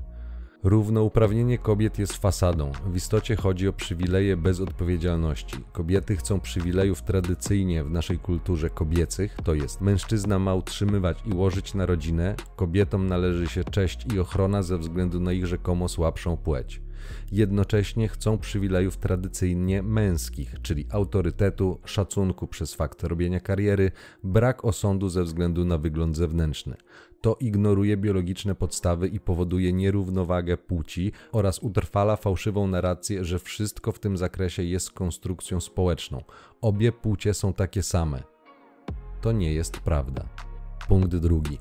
Równouprawnienie 0.63 1.57
kobiet 1.57 1.99
jest 1.99 2.17
fasadą. 2.17 2.71
W 2.85 2.95
istocie 2.95 3.35
chodzi 3.35 3.67
o 3.67 3.73
przywileje 3.73 4.37
bez 4.37 4.59
odpowiedzialności. 4.59 5.57
Kobiety 5.71 6.15
chcą 6.15 6.39
przywilejów 6.39 7.01
tradycyjnie 7.01 7.83
w 7.83 7.91
naszej 7.91 8.19
kulturze 8.19 8.69
kobiecych, 8.69 9.37
to 9.43 9.53
jest 9.53 9.81
mężczyzna 9.81 10.39
ma 10.39 10.55
utrzymywać 10.55 11.23
i 11.25 11.33
łożyć 11.33 11.73
na 11.73 11.85
rodzinę, 11.85 12.35
kobietom 12.55 13.07
należy 13.07 13.47
się 13.47 13.63
cześć 13.63 14.13
i 14.13 14.19
ochrona 14.19 14.63
ze 14.63 14.77
względu 14.77 15.19
na 15.19 15.33
ich 15.33 15.47
rzekomo 15.47 15.87
słabszą 15.87 16.37
płeć. 16.37 16.81
Jednocześnie 17.31 18.07
chcą 18.07 18.37
przywilejów 18.37 18.97
tradycyjnie 18.97 19.83
męskich, 19.83 20.55
czyli 20.61 20.85
autorytetu, 20.91 21.79
szacunku 21.85 22.47
przez 22.47 22.73
fakt 22.73 23.03
robienia 23.03 23.39
kariery, 23.39 23.91
brak 24.23 24.65
osądu 24.65 25.09
ze 25.09 25.23
względu 25.23 25.65
na 25.65 25.77
wygląd 25.77 26.17
zewnętrzny. 26.17 26.75
To 27.21 27.37
ignoruje 27.39 27.97
biologiczne 27.97 28.55
podstawy 28.55 29.07
i 29.07 29.19
powoduje 29.19 29.73
nierównowagę 29.73 30.57
płci 30.57 31.11
oraz 31.31 31.59
utrwala 31.59 32.15
fałszywą 32.15 32.67
narrację, 32.67 33.25
że 33.25 33.39
wszystko 33.39 33.91
w 33.91 33.99
tym 33.99 34.17
zakresie 34.17 34.63
jest 34.63 34.91
konstrukcją 34.91 35.61
społeczną. 35.61 36.23
Obie 36.61 36.91
płcie 36.91 37.33
są 37.33 37.53
takie 37.53 37.83
same. 37.83 38.23
To 39.21 39.31
nie 39.31 39.53
jest 39.53 39.79
prawda. 39.79 40.29
Punkt 40.87 41.15
drugi. 41.15 41.57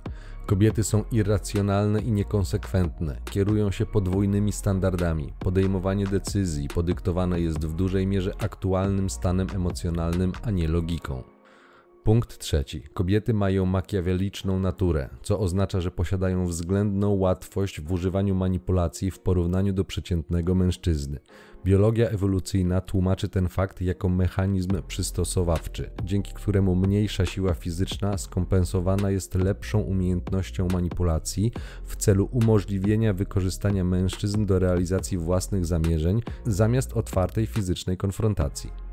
Kobiety 0.47 0.85
są 0.85 1.05
irracjonalne 1.12 2.00
i 2.00 2.12
niekonsekwentne, 2.12 3.21
kierują 3.31 3.71
się 3.71 3.87
podwójnymi 3.87 4.53
standardami. 4.53 5.33
Podejmowanie 5.38 6.07
decyzji 6.07 6.69
podyktowane 6.69 7.41
jest 7.41 7.67
w 7.67 7.73
dużej 7.73 8.07
mierze 8.07 8.33
aktualnym 8.38 9.11
stanem 9.11 9.47
emocjonalnym, 9.55 10.33
a 10.43 10.50
nie 10.50 10.69
logiką. 10.69 11.38
Punkt 12.09 12.38
trzeci. 12.38 12.83
Kobiety 12.95 13.35
mają 13.35 13.67
makiaweliczną 13.67 14.61
naturę, 14.61 15.09
co 15.23 15.41
oznacza, 15.41 15.81
że 15.81 15.91
posiadają 15.91 16.47
względną 16.47 17.11
łatwość 17.11 17.81
w 17.81 17.93
używaniu 17.93 18.35
manipulacji 18.35 19.11
w 19.11 19.19
porównaniu 19.19 19.73
do 19.73 19.85
przeciętnego 19.85 20.55
mężczyzny. 20.55 21.19
Biologia 21.65 22.09
ewolucyjna 22.09 22.81
tłumaczy 22.81 23.29
ten 23.29 23.49
fakt 23.49 23.81
jako 23.81 24.09
mechanizm 24.09 24.83
przystosowawczy, 24.88 25.91
dzięki 26.05 26.33
któremu 26.35 26.75
mniejsza 26.75 27.27
siła 27.27 27.55
fizyczna 27.55 28.19
skompensowana 28.19 29.11
jest 29.11 29.35
lepszą 29.35 29.81
umiejętnością 29.81 30.69
manipulacji 30.73 31.53
w 31.85 31.97
celu 31.97 32.29
umożliwienia 32.33 33.12
wykorzystania 33.12 33.85
mężczyzn 33.85 34.47
do 34.47 34.59
realizacji 34.59 35.19
własnych 35.19 35.67
zamierzeń 35.67 36.23
zamiast 36.47 36.93
otwartej 36.93 37.47
fizycznej 37.47 37.97
konfrontacji. 37.97 38.88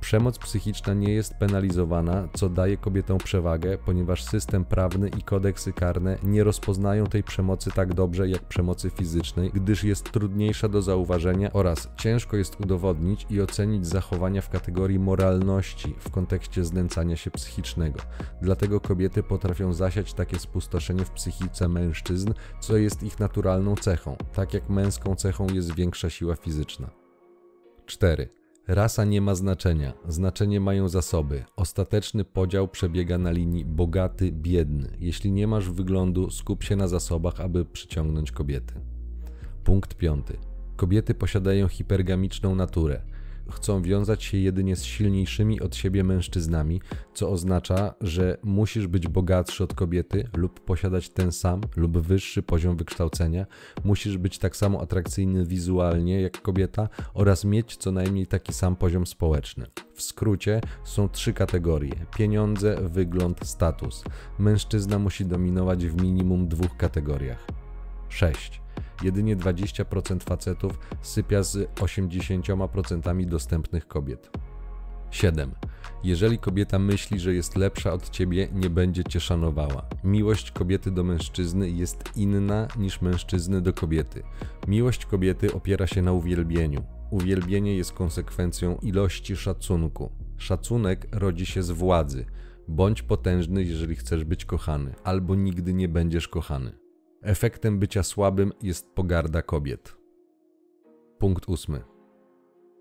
Przemoc 0.00 0.38
psychiczna 0.38 0.94
nie 0.94 1.12
jest 1.12 1.34
penalizowana, 1.34 2.28
co 2.34 2.48
daje 2.48 2.76
kobietom 2.76 3.18
przewagę, 3.18 3.78
ponieważ 3.78 4.24
system 4.24 4.64
prawny 4.64 5.08
i 5.08 5.22
kodeksy 5.22 5.72
karne 5.72 6.18
nie 6.22 6.44
rozpoznają 6.44 7.06
tej 7.06 7.22
przemocy 7.22 7.70
tak 7.70 7.94
dobrze 7.94 8.28
jak 8.28 8.42
przemocy 8.42 8.90
fizycznej, 8.90 9.50
gdyż 9.54 9.84
jest 9.84 10.12
trudniejsza 10.12 10.68
do 10.68 10.82
zauważenia 10.82 11.52
oraz 11.52 11.88
ciężko 11.96 12.36
jest 12.36 12.60
udowodnić 12.60 13.26
i 13.30 13.40
ocenić 13.40 13.86
zachowania 13.86 14.42
w 14.42 14.50
kategorii 14.50 14.98
moralności 14.98 15.94
w 15.98 16.10
kontekście 16.10 16.64
znęcania 16.64 17.16
się 17.16 17.30
psychicznego. 17.30 18.00
Dlatego 18.42 18.80
kobiety 18.80 19.22
potrafią 19.22 19.72
zasiać 19.72 20.14
takie 20.14 20.38
spustoszenie 20.38 21.04
w 21.04 21.10
psychice 21.10 21.68
mężczyzn, 21.68 22.32
co 22.60 22.76
jest 22.76 23.02
ich 23.02 23.20
naturalną 23.20 23.76
cechą, 23.76 24.16
tak 24.32 24.54
jak 24.54 24.68
męską 24.68 25.14
cechą 25.14 25.46
jest 25.52 25.74
większa 25.74 26.10
siła 26.10 26.36
fizyczna. 26.36 26.90
4. 27.86 28.37
Rasa 28.68 29.04
nie 29.04 29.20
ma 29.20 29.34
znaczenia, 29.34 29.92
znaczenie 30.08 30.60
mają 30.60 30.88
zasoby. 30.88 31.44
Ostateczny 31.56 32.24
podział 32.24 32.68
przebiega 32.68 33.18
na 33.18 33.30
linii 33.30 33.64
bogaty-biedny. 33.64 34.88
Jeśli 34.98 35.32
nie 35.32 35.46
masz 35.46 35.70
wyglądu, 35.70 36.30
skup 36.30 36.64
się 36.64 36.76
na 36.76 36.88
zasobach, 36.88 37.40
aby 37.40 37.64
przyciągnąć 37.64 38.32
kobiety. 38.32 38.74
Punkt 39.64 39.94
piąty. 39.94 40.38
Kobiety 40.76 41.14
posiadają 41.14 41.68
hipergamiczną 41.68 42.54
naturę 42.54 43.02
chcą 43.50 43.82
wiązać 43.82 44.24
się 44.24 44.38
jedynie 44.38 44.76
z 44.76 44.84
silniejszymi 44.84 45.60
od 45.60 45.76
siebie 45.76 46.04
mężczyznami, 46.04 46.80
co 47.14 47.30
oznacza, 47.30 47.94
że 48.00 48.38
musisz 48.42 48.86
być 48.86 49.08
bogatszy 49.08 49.64
od 49.64 49.74
kobiety 49.74 50.28
lub 50.36 50.60
posiadać 50.60 51.08
ten 51.08 51.32
sam 51.32 51.60
lub 51.76 51.98
wyższy 51.98 52.42
poziom 52.42 52.76
wykształcenia, 52.76 53.46
musisz 53.84 54.18
być 54.18 54.38
tak 54.38 54.56
samo 54.56 54.80
atrakcyjny 54.80 55.46
wizualnie 55.46 56.20
jak 56.20 56.42
kobieta 56.42 56.88
oraz 57.14 57.44
mieć 57.44 57.76
co 57.76 57.92
najmniej 57.92 58.26
taki 58.26 58.52
sam 58.52 58.76
poziom 58.76 59.06
społeczny. 59.06 59.66
W 59.94 60.02
skrócie 60.02 60.60
są 60.84 61.08
trzy 61.08 61.32
kategorie: 61.32 61.92
pieniądze, 62.16 62.76
wygląd, 62.88 63.46
status. 63.46 64.04
Mężczyzna 64.38 64.98
musi 64.98 65.26
dominować 65.26 65.86
w 65.86 66.02
minimum 66.02 66.48
dwóch 66.48 66.76
kategoriach. 66.76 67.67
6 68.08 68.60
jedynie 69.02 69.36
20% 69.36 70.22
facetów 70.22 70.78
sypia 71.02 71.42
z 71.42 71.56
80% 71.74 73.26
dostępnych 73.26 73.88
kobiet. 73.88 74.30
7. 75.10 75.54
Jeżeli 76.04 76.38
kobieta 76.38 76.78
myśli, 76.78 77.20
że 77.20 77.34
jest 77.34 77.56
lepsza 77.56 77.92
od 77.92 78.10
ciebie, 78.10 78.48
nie 78.52 78.70
będzie 78.70 79.04
cię 79.04 79.20
szanowała. 79.20 79.86
Miłość 80.04 80.50
kobiety 80.50 80.90
do 80.90 81.04
mężczyzny 81.04 81.70
jest 81.70 82.16
inna 82.16 82.68
niż 82.78 83.02
mężczyzny 83.02 83.60
do 83.60 83.72
kobiety. 83.72 84.22
Miłość 84.68 85.06
kobiety 85.06 85.52
opiera 85.52 85.86
się 85.86 86.02
na 86.02 86.12
uwielbieniu. 86.12 86.82
Uwielbienie 87.10 87.76
jest 87.76 87.92
konsekwencją 87.92 88.76
ilości 88.82 89.36
szacunku. 89.36 90.12
Szacunek 90.36 91.08
rodzi 91.12 91.46
się 91.46 91.62
z 91.62 91.70
władzy. 91.70 92.24
Bądź 92.68 93.02
potężny, 93.02 93.64
jeżeli 93.64 93.96
chcesz 93.96 94.24
być 94.24 94.44
kochany, 94.44 94.94
albo 95.04 95.34
nigdy 95.34 95.74
nie 95.74 95.88
będziesz 95.88 96.28
kochany. 96.28 96.87
Efektem 97.22 97.78
bycia 97.78 98.02
słabym 98.02 98.52
jest 98.62 98.94
pogarda 98.94 99.42
kobiet. 99.42 99.96
Punkt 101.18 101.48
ósmy. 101.48 101.82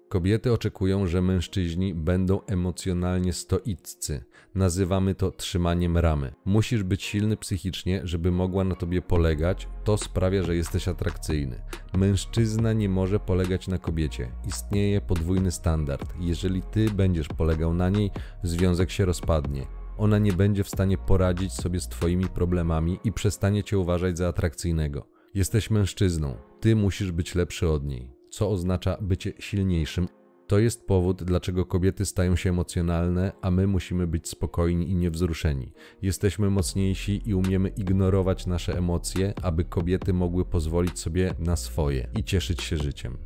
Kobiety 0.10 0.54
oczekują, 0.54 1.08
że 1.08 1.22
mężczyźni 1.22 1.94
będą 1.94 2.42
emocjonalnie 2.46 3.34
stoiccy. 3.34 4.24
Nazywamy 4.56 5.16
to 5.16 5.32
trzymaniem 5.32 5.98
ramy. 5.98 6.34
Musisz 6.46 6.84
być 6.84 7.04
silny 7.04 7.38
psychicznie, 7.38 8.02
żeby 8.04 8.32
mogła 8.32 8.64
na 8.64 8.76
tobie 8.76 9.02
polegać. 9.02 9.68
To 9.84 9.98
sprawia, 9.98 10.44
że 10.44 10.56
jesteś 10.56 10.88
atrakcyjny. 10.88 11.62
Mężczyzna 11.94 12.74
nie 12.74 12.90
może 12.90 13.20
polegać 13.20 13.68
na 13.68 13.78
kobiecie. 13.78 14.32
Istnieje 14.48 15.02
podwójny 15.02 15.52
standard. 15.52 16.14
Jeżeli 16.20 16.62
ty 16.62 16.90
będziesz 16.90 17.28
polegał 17.28 17.74
na 17.74 17.90
niej, 17.90 18.12
związek 18.44 18.92
się 18.92 19.06
rozpadnie 19.06 19.77
ona 19.98 20.18
nie 20.18 20.34
będzie 20.34 20.64
w 20.64 20.70
stanie 20.70 20.98
poradzić 20.98 21.54
sobie 21.54 21.80
z 21.80 21.88
Twoimi 21.88 22.26
problemami 22.26 23.00
i 23.04 23.12
przestanie 23.12 23.64
Cię 23.64 23.78
uważać 23.80 24.18
za 24.18 24.28
atrakcyjnego. 24.28 25.08
Jesteś 25.34 25.70
mężczyzną, 25.70 26.36
Ty 26.60 26.76
musisz 26.76 27.12
być 27.12 27.36
lepszy 27.36 27.70
od 27.70 27.84
niej, 27.84 28.12
co 28.30 28.50
oznacza 28.50 28.98
bycie 29.02 29.34
silniejszym. 29.40 30.08
To 30.48 30.60
jest 30.60 30.88
powód, 30.88 31.24
dlaczego 31.24 31.66
kobiety 31.66 32.06
stają 32.06 32.36
się 32.36 32.50
emocjonalne, 32.50 33.32
a 33.42 33.52
my 33.52 33.68
musimy 33.68 34.08
być 34.08 34.30
spokojni 34.30 34.90
i 34.90 34.96
niewzruszeni. 34.96 35.74
Jesteśmy 36.02 36.50
mocniejsi 36.50 37.22
i 37.26 37.34
umiemy 37.34 37.70
ignorować 37.70 38.48
nasze 38.48 38.78
emocje, 38.78 39.34
aby 39.42 39.64
kobiety 39.64 40.14
mogły 40.14 40.46
pozwolić 40.46 41.00
sobie 41.00 41.34
na 41.40 41.56
swoje 41.56 42.08
i 42.20 42.24
cieszyć 42.24 42.62
się 42.62 42.78
życiem. 42.78 43.18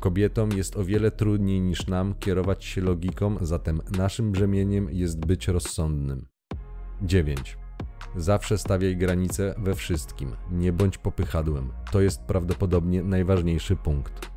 Kobietom 0.00 0.52
jest 0.52 0.76
o 0.76 0.84
wiele 0.84 1.10
trudniej 1.10 1.60
niż 1.60 1.86
nam 1.86 2.14
kierować 2.14 2.64
się 2.64 2.80
logiką, 2.80 3.36
zatem 3.40 3.80
naszym 3.96 4.32
brzemieniem 4.32 4.88
jest 4.90 5.26
być 5.26 5.48
rozsądnym. 5.48 6.26
9. 7.02 7.56
Zawsze 8.16 8.58
stawiaj 8.58 8.96
granice 8.96 9.54
we 9.58 9.74
wszystkim, 9.74 10.32
nie 10.50 10.72
bądź 10.72 10.98
popychadłem. 10.98 11.70
To 11.90 12.00
jest 12.00 12.22
prawdopodobnie 12.22 13.02
najważniejszy 13.02 13.76
punkt. 13.76 14.30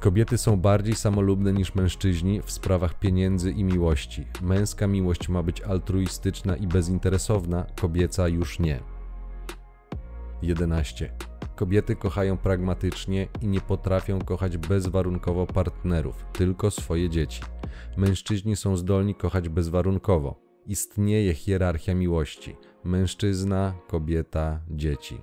Kobiety 0.00 0.38
są 0.38 0.56
bardziej 0.56 0.94
samolubne 0.94 1.52
niż 1.52 1.74
mężczyźni 1.74 2.42
w 2.42 2.50
sprawach 2.50 2.98
pieniędzy 2.98 3.50
i 3.50 3.64
miłości. 3.64 4.26
Męska 4.42 4.86
miłość 4.86 5.28
ma 5.28 5.42
być 5.42 5.60
altruistyczna 5.60 6.56
i 6.56 6.66
bezinteresowna, 6.66 7.66
kobieca 7.80 8.28
już 8.28 8.58
nie. 8.58 8.95
11. 10.46 11.10
Kobiety 11.56 11.96
kochają 11.96 12.36
pragmatycznie 12.36 13.28
i 13.42 13.46
nie 13.46 13.60
potrafią 13.60 14.18
kochać 14.18 14.56
bezwarunkowo 14.56 15.46
partnerów, 15.46 16.26
tylko 16.32 16.70
swoje 16.70 17.10
dzieci. 17.10 17.42
Mężczyźni 17.96 18.56
są 18.56 18.76
zdolni 18.76 19.14
kochać 19.14 19.48
bezwarunkowo. 19.48 20.40
Istnieje 20.66 21.34
hierarchia 21.34 21.94
miłości: 21.94 22.56
mężczyzna, 22.84 23.74
kobieta, 23.88 24.60
dzieci. 24.70 25.22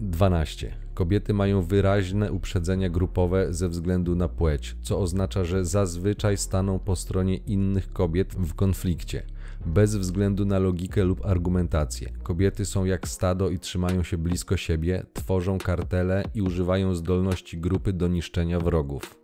12. 0.00 0.74
Kobiety 0.94 1.34
mają 1.34 1.62
wyraźne 1.62 2.32
uprzedzenia 2.32 2.88
grupowe 2.88 3.52
ze 3.54 3.68
względu 3.68 4.14
na 4.14 4.28
płeć, 4.28 4.76
co 4.82 4.98
oznacza, 4.98 5.44
że 5.44 5.64
zazwyczaj 5.64 6.36
staną 6.36 6.78
po 6.78 6.96
stronie 6.96 7.36
innych 7.36 7.92
kobiet 7.92 8.34
w 8.34 8.54
konflikcie 8.54 9.22
bez 9.66 9.96
względu 9.96 10.44
na 10.44 10.58
logikę 10.58 11.04
lub 11.04 11.26
argumentację. 11.26 12.12
Kobiety 12.22 12.66
są 12.66 12.84
jak 12.84 13.08
stado 13.08 13.50
i 13.50 13.58
trzymają 13.58 14.02
się 14.02 14.18
blisko 14.18 14.56
siebie, 14.56 15.06
tworzą 15.12 15.58
kartele 15.58 16.24
i 16.34 16.42
używają 16.42 16.94
zdolności 16.94 17.58
grupy 17.58 17.92
do 17.92 18.08
niszczenia 18.08 18.60
wrogów. 18.60 19.20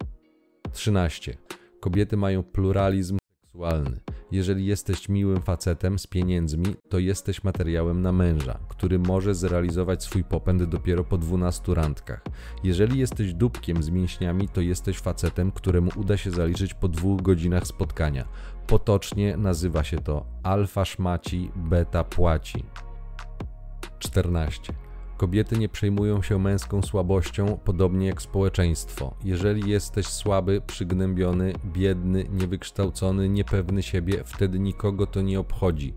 13. 0.72 1.36
Kobiety 1.80 2.16
mają 2.16 2.42
pluralizm 2.42 3.18
seksualny. 3.56 4.00
Jeżeli 4.32 4.66
jesteś 4.66 5.08
miłym 5.08 5.42
facetem 5.42 5.98
z 5.98 6.06
pieniędzmi, 6.06 6.74
to 6.88 6.98
jesteś 6.98 7.44
materiałem 7.44 8.02
na 8.02 8.12
męża, 8.12 8.58
który 8.68 8.98
może 8.98 9.34
zrealizować 9.34 10.02
swój 10.02 10.24
popęd 10.24 10.64
dopiero 10.64 11.04
po 11.04 11.18
12 11.18 11.74
randkach. 11.74 12.22
Jeżeli 12.64 12.98
jesteś 12.98 13.34
dupkiem 13.34 13.82
z 13.82 13.90
mięśniami, 13.90 14.48
to 14.48 14.60
jesteś 14.60 14.98
facetem, 14.98 15.52
któremu 15.52 15.90
uda 15.96 16.16
się 16.16 16.30
zaliczyć 16.30 16.74
po 16.74 16.88
dwóch 16.88 17.22
godzinach 17.22 17.66
spotkania. 17.66 18.28
Potocznie 18.66 19.36
nazywa 19.36 19.84
się 19.84 19.98
to 19.98 20.26
alfa 20.42 20.84
szmaci, 20.84 21.50
beta 21.56 22.04
płaci. 22.04 22.64
14. 23.98 24.85
Kobiety 25.16 25.58
nie 25.58 25.68
przejmują 25.68 26.22
się 26.22 26.38
męską 26.38 26.82
słabością, 26.82 27.58
podobnie 27.64 28.06
jak 28.06 28.22
społeczeństwo. 28.22 29.14
Jeżeli 29.24 29.70
jesteś 29.70 30.06
słaby, 30.06 30.62
przygnębiony, 30.66 31.52
biedny, 31.64 32.26
niewykształcony, 32.30 33.28
niepewny 33.28 33.82
siebie, 33.82 34.22
wtedy 34.24 34.58
nikogo 34.58 35.06
to 35.06 35.22
nie 35.22 35.40
obchodzi. 35.40 35.94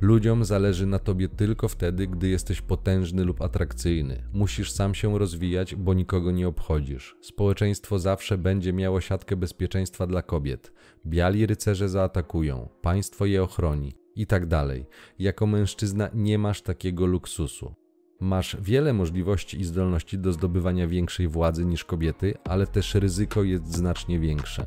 Ludziom 0.00 0.44
zależy 0.44 0.86
na 0.86 0.98
tobie 0.98 1.28
tylko 1.28 1.68
wtedy, 1.68 2.06
gdy 2.06 2.28
jesteś 2.28 2.60
potężny 2.60 3.24
lub 3.24 3.42
atrakcyjny. 3.42 4.22
Musisz 4.32 4.72
sam 4.72 4.94
się 4.94 5.18
rozwijać, 5.18 5.74
bo 5.74 5.94
nikogo 5.94 6.30
nie 6.30 6.48
obchodzisz. 6.48 7.16
Społeczeństwo 7.20 7.98
zawsze 7.98 8.38
będzie 8.38 8.72
miało 8.72 9.00
siatkę 9.00 9.36
bezpieczeństwa 9.36 10.06
dla 10.06 10.22
kobiet. 10.22 10.72
Biali 11.06 11.46
rycerze 11.46 11.88
zaatakują, 11.88 12.68
państwo 12.82 13.26
je 13.26 13.42
ochroni 13.42 13.94
i 14.16 14.26
tak 14.26 14.46
dalej. 14.46 14.86
Jako 15.18 15.46
mężczyzna 15.46 16.10
nie 16.14 16.38
masz 16.38 16.62
takiego 16.62 17.06
luksusu. 17.06 17.81
Masz 18.22 18.56
wiele 18.60 18.92
możliwości 18.92 19.60
i 19.60 19.64
zdolności 19.64 20.18
do 20.18 20.32
zdobywania 20.32 20.86
większej 20.86 21.28
władzy 21.28 21.64
niż 21.64 21.84
kobiety, 21.84 22.34
ale 22.44 22.66
też 22.66 22.94
ryzyko 22.94 23.42
jest 23.42 23.74
znacznie 23.74 24.18
większe. 24.18 24.66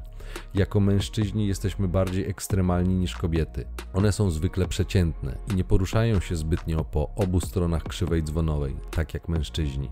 Jako 0.54 0.80
mężczyźni 0.80 1.48
jesteśmy 1.48 1.88
bardziej 1.88 2.30
ekstremalni 2.30 2.96
niż 2.96 3.16
kobiety. 3.16 3.66
One 3.94 4.12
są 4.12 4.32
zwykle 4.32 4.68
przeciętne 4.68 5.38
i 5.52 5.56
nie 5.56 5.64
poruszają 5.64 6.20
się 6.20 6.36
zbytnio 6.36 6.86
po 6.86 7.16
obu 7.16 7.40
stronach 7.40 7.84
krzywej 7.84 8.24
dzwonowej, 8.24 8.76
tak 8.92 9.14
jak 9.14 9.30
mężczyźni. 9.30 9.90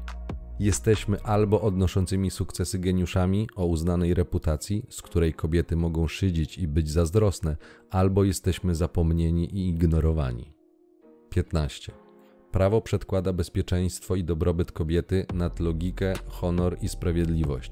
Jesteśmy 0.59 1.21
albo 1.21 1.61
odnoszącymi 1.61 2.31
sukcesy 2.31 2.79
geniuszami 2.79 3.47
o 3.55 3.65
uznanej 3.65 4.13
reputacji, 4.13 4.85
z 4.89 5.01
której 5.01 5.33
kobiety 5.33 5.75
mogą 5.75 6.07
szydzić 6.07 6.57
i 6.57 6.67
być 6.67 6.89
zazdrosne, 6.89 7.57
albo 7.89 8.23
jesteśmy 8.23 8.75
zapomnieni 8.75 9.55
i 9.55 9.69
ignorowani. 9.69 10.53
15. 11.29 12.02
Prawo 12.53 12.81
przedkłada 12.81 13.33
bezpieczeństwo 13.33 14.15
i 14.15 14.23
dobrobyt 14.23 14.71
kobiety 14.71 15.25
nad 15.33 15.59
logikę, 15.59 16.13
honor 16.27 16.77
i 16.81 16.89
sprawiedliwość. 16.89 17.71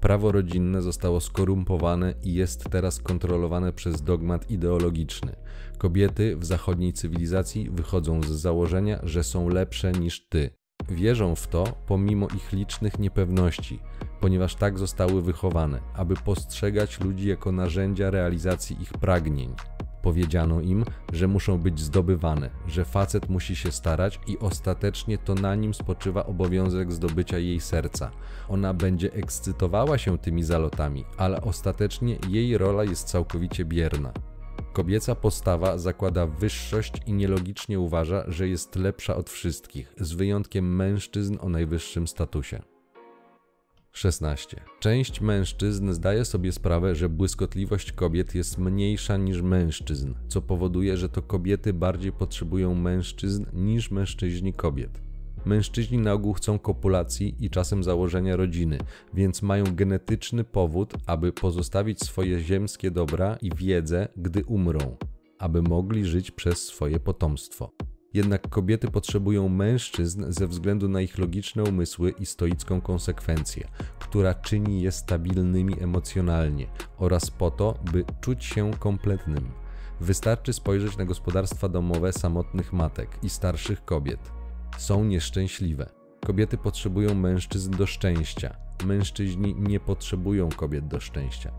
Prawo 0.00 0.32
rodzinne 0.32 0.82
zostało 0.82 1.20
skorumpowane 1.20 2.14
i 2.24 2.34
jest 2.34 2.70
teraz 2.70 3.00
kontrolowane 3.00 3.72
przez 3.72 4.02
dogmat 4.02 4.50
ideologiczny. 4.50 5.36
Kobiety 5.78 6.36
w 6.36 6.44
zachodniej 6.44 6.92
cywilizacji 6.92 7.70
wychodzą 7.70 8.22
z 8.22 8.26
założenia, 8.26 8.98
że 9.02 9.24
są 9.24 9.48
lepsze 9.48 9.92
niż 9.92 10.28
ty. 10.28 10.50
Wierzą 10.88 11.34
w 11.34 11.48
to 11.48 11.64
pomimo 11.86 12.28
ich 12.36 12.52
licznych 12.52 12.98
niepewności, 12.98 13.80
ponieważ 14.20 14.54
tak 14.54 14.78
zostały 14.78 15.22
wychowane, 15.22 15.80
aby 15.94 16.14
postrzegać 16.14 17.00
ludzi 17.00 17.28
jako 17.28 17.52
narzędzia 17.52 18.10
realizacji 18.10 18.76
ich 18.82 18.92
pragnień. 18.92 19.54
Powiedziano 20.02 20.60
im, 20.60 20.84
że 21.12 21.28
muszą 21.28 21.58
być 21.58 21.80
zdobywane, 21.80 22.50
że 22.66 22.84
facet 22.84 23.28
musi 23.28 23.56
się 23.56 23.72
starać 23.72 24.20
i 24.26 24.38
ostatecznie 24.38 25.18
to 25.18 25.34
na 25.34 25.54
nim 25.54 25.74
spoczywa 25.74 26.26
obowiązek 26.26 26.92
zdobycia 26.92 27.38
jej 27.38 27.60
serca. 27.60 28.10
Ona 28.48 28.74
będzie 28.74 29.12
ekscytowała 29.12 29.98
się 29.98 30.18
tymi 30.18 30.42
zalotami, 30.42 31.04
ale 31.16 31.40
ostatecznie 31.40 32.18
jej 32.28 32.58
rola 32.58 32.84
jest 32.84 33.08
całkowicie 33.08 33.64
bierna. 33.64 34.12
Kobieca 34.72 35.14
postawa 35.14 35.78
zakłada 35.78 36.26
wyższość 36.26 36.92
i 37.06 37.12
nielogicznie 37.12 37.80
uważa, 37.80 38.24
że 38.28 38.48
jest 38.48 38.76
lepsza 38.76 39.16
od 39.16 39.30
wszystkich, 39.30 39.94
z 40.00 40.12
wyjątkiem 40.12 40.76
mężczyzn 40.76 41.36
o 41.40 41.48
najwyższym 41.48 42.08
statusie. 42.08 42.71
16. 43.92 44.60
Część 44.80 45.20
mężczyzn 45.20 45.92
zdaje 45.92 46.24
sobie 46.24 46.52
sprawę, 46.52 46.94
że 46.94 47.08
błyskotliwość 47.08 47.92
kobiet 47.92 48.34
jest 48.34 48.58
mniejsza 48.58 49.16
niż 49.16 49.42
mężczyzn, 49.42 50.14
co 50.28 50.42
powoduje, 50.42 50.96
że 50.96 51.08
to 51.08 51.22
kobiety 51.22 51.72
bardziej 51.72 52.12
potrzebują 52.12 52.74
mężczyzn 52.74 53.46
niż 53.52 53.90
mężczyźni 53.90 54.52
kobiet. 54.52 55.00
Mężczyźni 55.44 55.98
na 55.98 56.12
ogół 56.12 56.32
chcą 56.32 56.58
kopulacji 56.58 57.36
i 57.40 57.50
czasem 57.50 57.84
założenia 57.84 58.36
rodziny, 58.36 58.78
więc 59.14 59.42
mają 59.42 59.64
genetyczny 59.64 60.44
powód, 60.44 60.94
aby 61.06 61.32
pozostawić 61.32 62.00
swoje 62.00 62.40
ziemskie 62.40 62.90
dobra 62.90 63.36
i 63.42 63.50
wiedzę, 63.56 64.08
gdy 64.16 64.44
umrą, 64.44 64.96
aby 65.38 65.62
mogli 65.62 66.04
żyć 66.04 66.30
przez 66.30 66.66
swoje 66.66 67.00
potomstwo. 67.00 67.70
Jednak 68.14 68.48
kobiety 68.48 68.90
potrzebują 68.90 69.48
mężczyzn 69.48 70.24
ze 70.28 70.46
względu 70.46 70.88
na 70.88 71.00
ich 71.00 71.18
logiczne 71.18 71.64
umysły 71.64 72.10
i 72.10 72.26
stoicką 72.26 72.80
konsekwencję, 72.80 73.68
która 73.98 74.34
czyni 74.34 74.82
je 74.82 74.92
stabilnymi 74.92 75.82
emocjonalnie 75.82 76.66
oraz 76.98 77.30
po 77.30 77.50
to, 77.50 77.78
by 77.92 78.04
czuć 78.20 78.44
się 78.44 78.70
kompletnym. 78.78 79.50
Wystarczy 80.00 80.52
spojrzeć 80.52 80.96
na 80.96 81.04
gospodarstwa 81.04 81.68
domowe 81.68 82.12
samotnych 82.12 82.72
matek 82.72 83.18
i 83.22 83.30
starszych 83.30 83.84
kobiet. 83.84 84.32
Są 84.78 85.04
nieszczęśliwe. 85.04 85.88
Kobiety 86.26 86.58
potrzebują 86.58 87.14
mężczyzn 87.14 87.70
do 87.70 87.86
szczęścia. 87.86 88.56
Mężczyźni 88.84 89.54
nie 89.54 89.80
potrzebują 89.80 90.48
kobiet 90.48 90.88
do 90.88 91.00
szczęścia. 91.00 91.52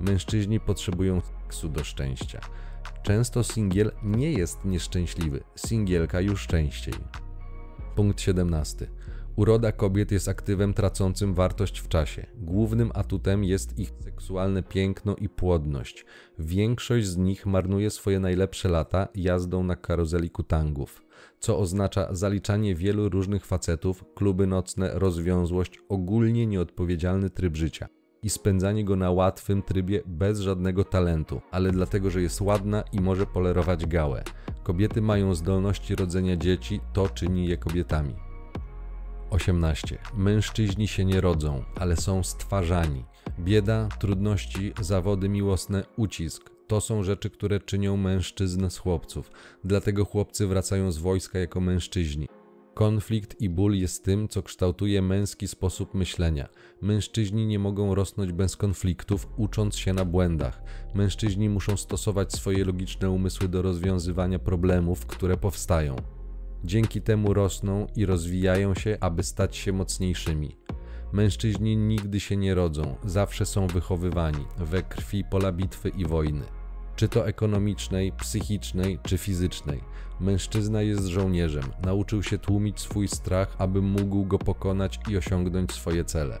Mężczyźni 0.00 0.60
potrzebują 0.60 1.20
seksu 1.20 1.68
do 1.68 1.84
szczęścia. 1.84 2.40
Często 3.02 3.44
singiel 3.44 3.92
nie 4.02 4.32
jest 4.32 4.64
nieszczęśliwy, 4.64 5.40
singielka 5.56 6.20
już 6.20 6.46
częściej. 6.46 6.94
Punkt 7.94 8.20
17. 8.20 8.86
Uroda 9.36 9.72
kobiet 9.72 10.12
jest 10.12 10.28
aktywem 10.28 10.74
tracącym 10.74 11.34
wartość 11.34 11.78
w 11.78 11.88
czasie. 11.88 12.26
Głównym 12.34 12.90
atutem 12.94 13.44
jest 13.44 13.78
ich 13.78 13.92
seksualne 14.04 14.62
piękno 14.62 15.16
i 15.16 15.28
płodność. 15.28 16.04
Większość 16.38 17.06
z 17.06 17.16
nich 17.16 17.46
marnuje 17.46 17.90
swoje 17.90 18.20
najlepsze 18.20 18.68
lata 18.68 19.08
jazdą 19.14 19.62
na 19.62 19.76
karuzeli 19.76 20.30
kutangów, 20.30 21.02
co 21.40 21.58
oznacza 21.58 22.14
zaliczanie 22.14 22.74
wielu 22.74 23.08
różnych 23.08 23.46
facetów, 23.46 24.04
kluby 24.14 24.46
nocne, 24.46 24.90
rozwiązłość, 24.94 25.80
ogólnie 25.88 26.46
nieodpowiedzialny 26.46 27.30
tryb 27.30 27.56
życia 27.56 27.88
i 28.22 28.30
spędzanie 28.30 28.84
go 28.84 28.96
na 28.96 29.10
łatwym 29.10 29.62
trybie 29.62 30.02
bez 30.06 30.40
żadnego 30.40 30.84
talentu, 30.84 31.40
ale 31.50 31.70
dlatego, 31.70 32.10
że 32.10 32.22
jest 32.22 32.40
ładna 32.40 32.84
i 32.92 33.00
może 33.00 33.26
polerować 33.26 33.86
gałę. 33.86 34.24
Kobiety 34.62 35.02
mają 35.02 35.34
zdolności 35.34 35.96
rodzenia 35.96 36.36
dzieci, 36.36 36.80
to 36.92 37.08
czyni 37.08 37.48
je 37.48 37.56
kobietami. 37.56 38.14
18. 39.30 39.98
Mężczyźni 40.16 40.88
się 40.88 41.04
nie 41.04 41.20
rodzą, 41.20 41.64
ale 41.76 41.96
są 41.96 42.22
stwarzani. 42.22 43.04
Bieda, 43.38 43.88
trudności, 43.98 44.72
zawody 44.80 45.28
miłosne, 45.28 45.84
ucisk. 45.96 46.50
To 46.66 46.80
są 46.80 47.02
rzeczy, 47.02 47.30
które 47.30 47.60
czynią 47.60 47.96
mężczyzn 47.96 48.70
z 48.70 48.78
chłopców. 48.78 49.30
Dlatego 49.64 50.04
chłopcy 50.04 50.46
wracają 50.46 50.92
z 50.92 50.98
wojska 50.98 51.38
jako 51.38 51.60
mężczyźni. 51.60 52.28
Konflikt 52.76 53.40
i 53.40 53.48
ból 53.48 53.74
jest 53.74 54.04
tym, 54.04 54.28
co 54.28 54.42
kształtuje 54.42 55.02
męski 55.02 55.48
sposób 55.48 55.94
myślenia. 55.94 56.48
Mężczyźni 56.82 57.46
nie 57.46 57.58
mogą 57.58 57.94
rosnąć 57.94 58.32
bez 58.32 58.56
konfliktów, 58.56 59.28
ucząc 59.36 59.76
się 59.76 59.92
na 59.92 60.04
błędach. 60.04 60.62
Mężczyźni 60.94 61.48
muszą 61.48 61.76
stosować 61.76 62.32
swoje 62.32 62.64
logiczne 62.64 63.10
umysły 63.10 63.48
do 63.48 63.62
rozwiązywania 63.62 64.38
problemów, 64.38 65.06
które 65.06 65.36
powstają. 65.36 65.96
Dzięki 66.64 67.02
temu 67.02 67.34
rosną 67.34 67.86
i 67.96 68.06
rozwijają 68.06 68.74
się, 68.74 68.98
aby 69.00 69.22
stać 69.22 69.56
się 69.56 69.72
mocniejszymi. 69.72 70.56
Mężczyźni 71.12 71.76
nigdy 71.76 72.20
się 72.20 72.36
nie 72.36 72.54
rodzą, 72.54 72.96
zawsze 73.04 73.46
są 73.46 73.66
wychowywani 73.66 74.44
we 74.58 74.82
krwi 74.82 75.24
pola 75.24 75.52
bitwy 75.52 75.88
i 75.88 76.04
wojny 76.04 76.44
czy 76.96 77.08
to 77.08 77.26
ekonomicznej, 77.26 78.12
psychicznej 78.12 78.98
czy 79.02 79.18
fizycznej. 79.18 79.80
Mężczyzna 80.20 80.82
jest 80.82 81.06
żołnierzem, 81.06 81.64
nauczył 81.84 82.22
się 82.22 82.38
tłumić 82.38 82.80
swój 82.80 83.08
strach, 83.08 83.56
aby 83.58 83.82
mógł 83.82 84.24
go 84.24 84.38
pokonać 84.38 85.00
i 85.10 85.16
osiągnąć 85.16 85.72
swoje 85.72 86.04
cele. 86.04 86.38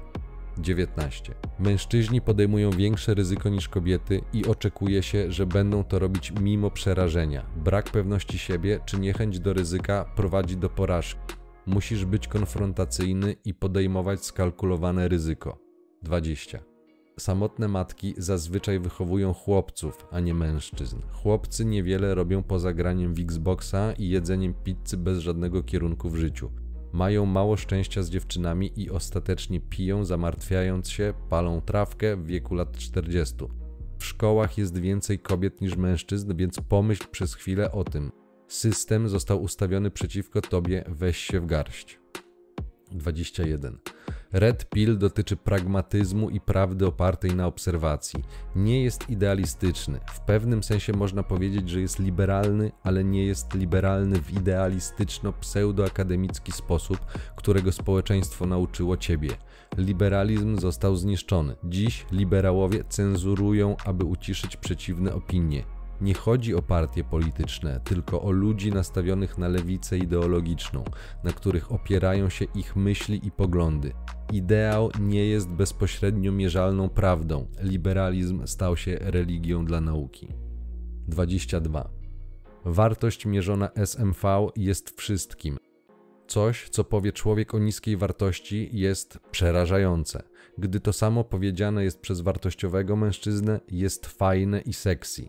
19. 0.58 1.34
Mężczyźni 1.58 2.20
podejmują 2.20 2.70
większe 2.70 3.14
ryzyko 3.14 3.48
niż 3.48 3.68
kobiety 3.68 4.20
i 4.32 4.46
oczekuje 4.46 5.02
się, 5.02 5.32
że 5.32 5.46
będą 5.46 5.84
to 5.84 5.98
robić 5.98 6.32
mimo 6.40 6.70
przerażenia. 6.70 7.46
Brak 7.56 7.90
pewności 7.90 8.38
siebie 8.38 8.80
czy 8.86 9.00
niechęć 9.00 9.40
do 9.40 9.52
ryzyka 9.52 10.04
prowadzi 10.16 10.56
do 10.56 10.68
porażki. 10.68 11.34
Musisz 11.66 12.04
być 12.04 12.28
konfrontacyjny 12.28 13.36
i 13.44 13.54
podejmować 13.54 14.24
skalkulowane 14.24 15.08
ryzyko. 15.08 15.58
20. 16.02 16.75
Samotne 17.20 17.68
matki 17.68 18.14
zazwyczaj 18.18 18.80
wychowują 18.80 19.34
chłopców, 19.34 20.06
a 20.10 20.20
nie 20.20 20.34
mężczyzn. 20.34 20.96
Chłopcy 21.12 21.64
niewiele 21.64 22.14
robią 22.14 22.42
poza 22.42 22.72
graniem 22.72 23.14
w 23.14 23.20
Xboxa 23.20 23.92
i 23.98 24.08
jedzeniem 24.08 24.54
pizzy 24.54 24.96
bez 24.96 25.18
żadnego 25.18 25.62
kierunku 25.62 26.10
w 26.10 26.16
życiu. 26.16 26.50
Mają 26.92 27.26
mało 27.26 27.56
szczęścia 27.56 28.02
z 28.02 28.10
dziewczynami 28.10 28.72
i 28.76 28.90
ostatecznie 28.90 29.60
piją, 29.60 30.04
zamartwiając 30.04 30.90
się, 30.90 31.14
palą 31.28 31.60
trawkę 31.60 32.16
w 32.16 32.26
wieku 32.26 32.54
lat 32.54 32.76
40. 32.76 33.34
W 33.98 34.04
szkołach 34.04 34.58
jest 34.58 34.78
więcej 34.78 35.18
kobiet 35.18 35.60
niż 35.60 35.76
mężczyzn, 35.76 36.36
więc 36.36 36.60
pomyśl 36.60 37.04
przez 37.10 37.34
chwilę 37.34 37.72
o 37.72 37.84
tym. 37.84 38.12
System 38.48 39.08
został 39.08 39.42
ustawiony 39.42 39.90
przeciwko 39.90 40.40
tobie, 40.40 40.84
weź 40.88 41.16
się 41.16 41.40
w 41.40 41.46
garść. 41.46 42.00
21. 42.92 43.78
Red 44.32 44.70
Pill 44.70 44.98
dotyczy 44.98 45.36
pragmatyzmu 45.36 46.30
i 46.30 46.40
prawdy 46.40 46.86
opartej 46.86 47.34
na 47.34 47.46
obserwacji. 47.46 48.24
Nie 48.56 48.84
jest 48.84 49.10
idealistyczny. 49.10 50.00
W 50.12 50.20
pewnym 50.20 50.62
sensie 50.62 50.92
można 50.92 51.22
powiedzieć, 51.22 51.70
że 51.70 51.80
jest 51.80 51.98
liberalny, 51.98 52.72
ale 52.82 53.04
nie 53.04 53.26
jest 53.26 53.54
liberalny 53.54 54.22
w 54.22 54.32
idealistyczno-pseudoakademicki 54.32 56.52
sposób, 56.52 56.98
którego 57.36 57.72
społeczeństwo 57.72 58.46
nauczyło 58.46 58.96
ciebie. 58.96 59.30
Liberalizm 59.76 60.60
został 60.60 60.96
zniszczony. 60.96 61.56
Dziś 61.64 62.06
liberałowie 62.12 62.84
cenzurują, 62.88 63.76
aby 63.84 64.04
uciszyć 64.04 64.56
przeciwne 64.56 65.14
opinie. 65.14 65.75
Nie 66.00 66.14
chodzi 66.14 66.54
o 66.54 66.62
partie 66.62 67.04
polityczne, 67.04 67.80
tylko 67.84 68.22
o 68.22 68.30
ludzi 68.30 68.72
nastawionych 68.72 69.38
na 69.38 69.48
lewicę 69.48 69.98
ideologiczną, 69.98 70.84
na 71.24 71.32
których 71.32 71.72
opierają 71.72 72.28
się 72.28 72.44
ich 72.54 72.76
myśli 72.76 73.26
i 73.26 73.30
poglądy. 73.30 73.92
Ideał 74.32 74.90
nie 75.00 75.26
jest 75.26 75.48
bezpośrednio 75.48 76.32
mierzalną 76.32 76.88
prawdą. 76.88 77.46
Liberalizm 77.62 78.46
stał 78.46 78.76
się 78.76 78.98
religią 79.00 79.64
dla 79.64 79.80
nauki. 79.80 80.28
22. 81.08 81.90
Wartość 82.64 83.26
mierzona 83.26 83.68
SMV 83.74 84.48
jest 84.56 85.00
wszystkim. 85.00 85.56
Coś, 86.26 86.68
co 86.68 86.84
powie 86.84 87.12
człowiek 87.12 87.54
o 87.54 87.58
niskiej 87.58 87.96
wartości, 87.96 88.68
jest 88.72 89.18
przerażające. 89.30 90.22
Gdy 90.58 90.80
to 90.80 90.92
samo 90.92 91.24
powiedziane 91.24 91.84
jest 91.84 92.00
przez 92.00 92.20
wartościowego 92.20 92.96
mężczyznę, 92.96 93.60
jest 93.68 94.06
fajne 94.06 94.60
i 94.60 94.72
sexy. 94.72 95.28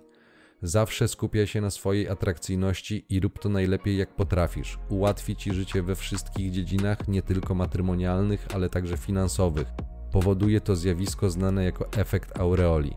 Zawsze 0.62 1.08
skupiaj 1.08 1.48
się 1.48 1.62
na 1.62 1.70
swojej 1.70 2.10
atrakcyjności 2.10 3.06
i 3.10 3.20
rób 3.20 3.40
to 3.40 3.50
najlepiej 3.50 3.98
jak 3.98 4.16
potrafisz. 4.16 4.80
Ułatwi 4.90 5.36
ci 5.36 5.54
życie 5.54 5.84
we 5.84 5.96
wszystkich 5.96 6.52
dziedzinach, 6.52 7.08
nie 7.08 7.22
tylko 7.22 7.56
matrymonialnych, 7.56 8.48
ale 8.54 8.70
także 8.70 8.98
finansowych. 8.98 9.68
Powoduje 10.12 10.62
to 10.62 10.76
zjawisko 10.76 11.30
znane 11.30 11.64
jako 11.64 11.92
efekt 11.92 12.40
aureoli. 12.40 12.94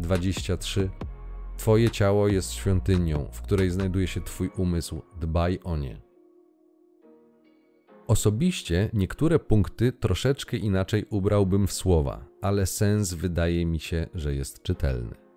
23. 0.00 0.90
Twoje 1.56 1.90
ciało 1.90 2.28
jest 2.28 2.52
świątynią, 2.52 3.28
w 3.32 3.42
której 3.42 3.70
znajduje 3.70 4.06
się 4.06 4.20
Twój 4.20 4.50
umysł. 4.56 5.02
Dbaj 5.20 5.58
o 5.64 5.76
nie. 5.76 6.00
Osobiście 8.06 8.90
niektóre 8.92 9.38
punkty 9.38 9.92
troszeczkę 9.92 10.56
inaczej 10.56 11.06
ubrałbym 11.10 11.66
w 11.66 11.72
słowa, 11.72 12.24
ale 12.42 12.66
sens 12.66 13.14
wydaje 13.14 13.66
mi 13.66 13.80
się, 13.80 14.06
że 14.14 14.34
jest 14.34 14.62
czytelny. 14.62 15.27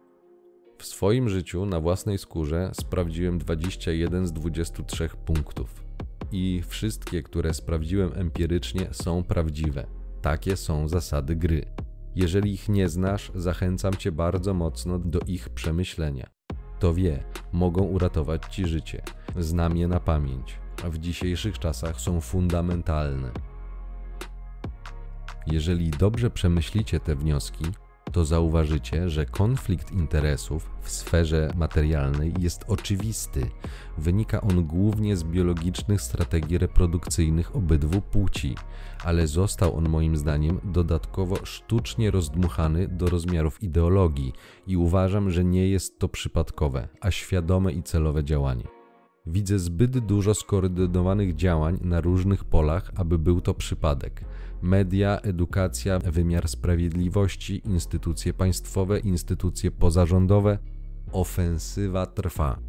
W 0.82 0.86
swoim 0.86 1.30
życiu 1.30 1.66
na 1.66 1.80
własnej 1.80 2.18
skórze 2.18 2.72
sprawdziłem 2.74 3.38
21 3.38 4.28
z 4.28 4.34
23 4.34 5.10
punktów. 5.26 5.84
I 6.32 6.62
wszystkie, 6.68 7.24
które 7.24 7.54
sprawdziłem 7.54 8.12
empirycznie, 8.16 8.88
są 8.92 9.24
prawdziwe. 9.24 9.88
Takie 10.22 10.58
są 10.58 10.88
zasady 10.88 11.36
gry. 11.36 11.66
Jeżeli 12.16 12.54
ich 12.54 12.70
nie 12.70 12.90
znasz, 12.90 13.32
zachęcam 13.36 13.94
cię 13.94 14.12
bardzo 14.12 14.54
mocno 14.54 15.00
do 15.00 15.20
ich 15.28 15.50
przemyślenia. 15.50 16.30
To 16.80 16.94
wie, 16.94 17.24
mogą 17.52 17.82
uratować 17.84 18.56
ci 18.56 18.66
życie. 18.66 19.02
Znam 19.38 19.78
je 19.78 19.88
na 19.88 20.00
pamięć, 20.00 20.60
w 20.84 20.98
dzisiejszych 20.98 21.60
czasach 21.60 22.02
są 22.02 22.22
fundamentalne. 22.22 23.32
Jeżeli 25.48 25.90
dobrze 25.90 26.30
przemyślicie 26.30 27.00
te 27.00 27.16
wnioski, 27.16 27.66
to 28.12 28.26
zauważycie, 28.26 29.10
że 29.10 29.26
konflikt 29.26 29.92
interesów 29.92 30.70
w 30.82 30.90
sferze 30.90 31.54
materialnej 31.56 32.34
jest 32.40 32.64
oczywisty. 32.68 33.50
Wynika 33.98 34.42
on 34.42 34.64
głównie 34.64 35.18
z 35.18 35.24
biologicznych 35.24 36.02
strategii 36.02 36.58
reprodukcyjnych 36.58 37.56
obydwu 37.56 38.02
płci, 38.02 38.56
ale 39.04 39.28
został 39.28 39.78
on 39.78 39.90
moim 39.90 40.18
zdaniem 40.18 40.60
dodatkowo 40.64 41.46
sztucznie 41.46 42.12
rozdmuchany 42.12 42.88
do 42.88 43.10
rozmiarów 43.10 43.64
ideologii 43.64 44.34
i 44.68 44.78
uważam, 44.78 45.32
że 45.32 45.44
nie 45.44 45.70
jest 45.70 46.00
to 46.00 46.10
przypadkowe, 46.10 46.88
a 47.02 47.12
świadome 47.12 47.74
i 47.74 47.84
celowe 47.84 48.24
działanie. 48.24 48.81
Widzę 49.26 49.60
zbyt 49.60 50.00
dużo 50.00 50.34
skoordynowanych 50.34 51.36
działań 51.36 51.80
na 51.82 52.02
różnych 52.02 52.44
polach, 52.44 52.92
aby 52.96 53.20
był 53.20 53.42
to 53.42 53.54
przypadek 53.54 54.26
media, 54.62 55.20
edukacja, 55.20 56.00
wymiar 56.00 56.48
sprawiedliwości, 56.48 57.62
instytucje 57.66 58.34
państwowe, 58.34 59.00
instytucje 59.00 59.72
pozarządowe. 59.72 60.60
Ofensywa 61.12 62.06
trwa. 62.06 62.60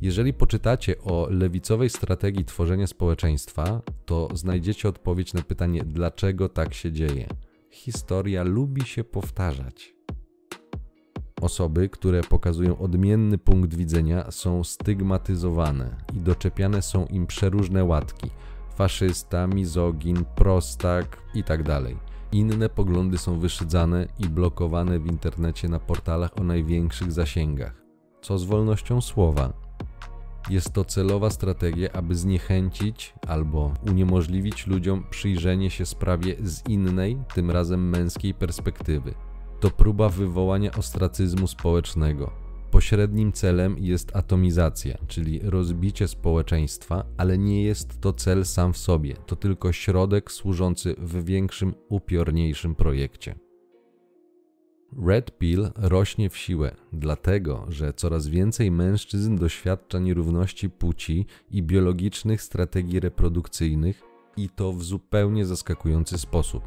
Jeżeli 0.00 0.32
poczytacie 0.34 0.98
o 1.02 1.28
lewicowej 1.30 1.90
strategii 1.90 2.44
tworzenia 2.44 2.86
społeczeństwa, 2.86 3.82
to 4.06 4.28
znajdziecie 4.34 4.88
odpowiedź 4.88 5.34
na 5.34 5.42
pytanie, 5.42 5.82
dlaczego 5.86 6.48
tak 6.48 6.74
się 6.74 6.92
dzieje. 6.92 7.28
Historia 7.70 8.42
lubi 8.42 8.82
się 8.82 9.04
powtarzać. 9.04 9.99
Osoby, 11.40 11.88
które 11.88 12.22
pokazują 12.22 12.78
odmienny 12.78 13.38
punkt 13.38 13.74
widzenia, 13.74 14.30
są 14.30 14.64
stygmatyzowane 14.64 15.96
i 16.16 16.20
doczepiane 16.20 16.82
są 16.82 17.06
im 17.06 17.26
przeróżne 17.26 17.84
łatki 17.84 18.30
faszysta, 18.80 19.46
mizogin, 19.46 20.24
prostak 20.34 21.22
itd. 21.34 21.64
Tak 21.64 21.82
Inne 22.32 22.68
poglądy 22.68 23.18
są 23.18 23.38
wyszydzane 23.38 24.06
i 24.18 24.28
blokowane 24.28 24.98
w 24.98 25.06
internecie 25.06 25.68
na 25.68 25.80
portalach 25.80 26.38
o 26.38 26.44
największych 26.44 27.12
zasięgach. 27.12 27.82
Co 28.22 28.38
z 28.38 28.44
wolnością 28.44 29.00
słowa? 29.00 29.52
Jest 30.50 30.72
to 30.72 30.84
celowa 30.84 31.30
strategia, 31.30 31.92
aby 31.92 32.14
zniechęcić 32.14 33.14
albo 33.28 33.72
uniemożliwić 33.86 34.66
ludziom 34.66 35.04
przyjrzenie 35.10 35.70
się 35.70 35.86
sprawie 35.86 36.36
z 36.42 36.68
innej, 36.68 37.18
tym 37.34 37.50
razem 37.50 37.88
męskiej 37.88 38.34
perspektywy. 38.34 39.14
To 39.60 39.70
próba 39.70 40.08
wywołania 40.08 40.72
ostracyzmu 40.72 41.46
społecznego, 41.46 42.32
Pośrednim 42.70 43.32
celem 43.32 43.76
jest 43.78 44.16
atomizacja, 44.16 44.98
czyli 45.08 45.40
rozbicie 45.42 46.08
społeczeństwa, 46.08 47.04
ale 47.16 47.38
nie 47.38 47.62
jest 47.62 48.00
to 48.00 48.12
cel 48.12 48.44
sam 48.44 48.72
w 48.72 48.78
sobie, 48.78 49.14
to 49.26 49.36
tylko 49.36 49.72
środek 49.72 50.32
służący 50.32 50.94
w 50.98 51.24
większym, 51.24 51.74
upiorniejszym 51.88 52.74
projekcie. 52.74 53.34
Red 55.06 55.38
Pill 55.38 55.70
rośnie 55.76 56.30
w 56.30 56.36
siłę, 56.36 56.76
dlatego 56.92 57.66
że 57.68 57.92
coraz 57.92 58.28
więcej 58.28 58.70
mężczyzn 58.70 59.36
doświadcza 59.36 59.98
nierówności 59.98 60.70
płci 60.70 61.26
i 61.50 61.62
biologicznych 61.62 62.42
strategii 62.42 63.00
reprodukcyjnych, 63.00 64.02
i 64.36 64.48
to 64.48 64.72
w 64.72 64.82
zupełnie 64.82 65.46
zaskakujący 65.46 66.18
sposób. 66.18 66.62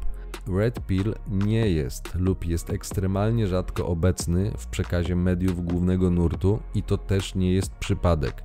Red 0.58 0.86
Pill 0.86 1.14
nie 1.30 1.70
jest 1.70 2.14
lub 2.14 2.46
jest 2.46 2.70
ekstremalnie 2.70 3.46
rzadko 3.46 3.86
obecny 3.86 4.52
w 4.58 4.66
przekazie 4.66 5.16
mediów 5.16 5.64
głównego 5.64 6.10
nurtu 6.10 6.58
i 6.74 6.82
to 6.82 6.98
też 6.98 7.34
nie 7.34 7.52
jest 7.52 7.74
przypadek, 7.74 8.42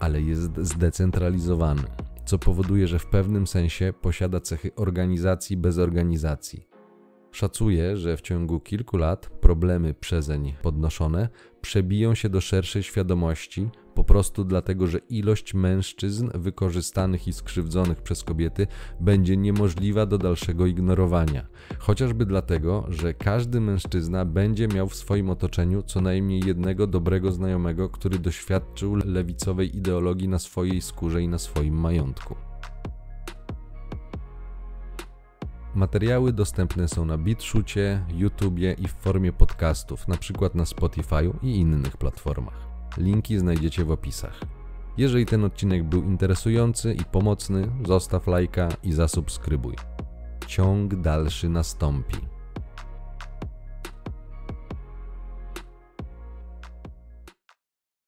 ale 0.00 0.22
jest 0.22 0.50
zdecentralizowany, 0.58 1.82
co 2.24 2.38
powoduje, 2.38 2.88
że 2.88 2.98
w 2.98 3.06
pewnym 3.06 3.46
sensie 3.46 3.92
posiada 4.00 4.40
cechy 4.40 4.74
organizacji 4.74 5.56
bez 5.56 5.78
organizacji. 5.78 6.66
Szacuję, 7.32 7.96
że 7.96 8.16
w 8.16 8.20
ciągu 8.20 8.60
kilku 8.60 8.96
lat 8.96 9.26
problemy 9.26 9.94
przezeń 9.94 10.54
podnoszone 10.62 11.28
przebiją 11.60 12.14
się 12.14 12.28
do 12.28 12.40
szerszej 12.40 12.82
świadomości, 12.82 13.70
po 13.94 14.04
prostu 14.04 14.44
dlatego, 14.44 14.86
że 14.86 14.98
ilość 14.98 15.54
mężczyzn 15.54 16.30
wykorzystanych 16.34 17.28
i 17.28 17.32
skrzywdzonych 17.32 18.02
przez 18.02 18.24
kobiety 18.24 18.66
będzie 19.00 19.36
niemożliwa 19.36 20.06
do 20.06 20.18
dalszego 20.18 20.66
ignorowania. 20.66 21.46
Chociażby 21.78 22.26
dlatego, 22.26 22.86
że 22.88 23.14
każdy 23.14 23.60
mężczyzna 23.60 24.24
będzie 24.24 24.68
miał 24.68 24.88
w 24.88 24.94
swoim 24.94 25.30
otoczeniu 25.30 25.82
co 25.82 26.00
najmniej 26.00 26.42
jednego 26.46 26.86
dobrego 26.86 27.32
znajomego, 27.32 27.88
który 27.88 28.18
doświadczył 28.18 28.96
lewicowej 28.96 29.76
ideologii 29.76 30.28
na 30.28 30.38
swojej 30.38 30.80
skórze 30.80 31.22
i 31.22 31.28
na 31.28 31.38
swoim 31.38 31.74
majątku. 31.74 32.36
Materiały 35.74 36.32
dostępne 36.32 36.88
są 36.88 37.04
na 37.04 37.18
BitShucie, 37.18 38.04
YouTubie 38.14 38.72
i 38.72 38.88
w 38.88 38.92
formie 38.92 39.32
podcastów, 39.32 40.04
np. 40.08 40.50
na 40.54 40.66
Spotify 40.66 41.30
i 41.42 41.56
innych 41.56 41.96
platformach. 41.96 42.71
Linki 42.98 43.38
znajdziecie 43.38 43.84
w 43.84 43.90
opisach. 43.90 44.40
Jeżeli 44.96 45.26
ten 45.26 45.44
odcinek 45.44 45.84
był 45.84 46.02
interesujący 46.02 46.94
i 46.94 47.04
pomocny, 47.04 47.68
zostaw 47.86 48.26
lajka 48.26 48.68
i 48.82 48.92
zasubskrybuj. 48.92 49.76
Ciąg 50.46 50.94
dalszy 50.94 51.48
nastąpi. 51.48 52.31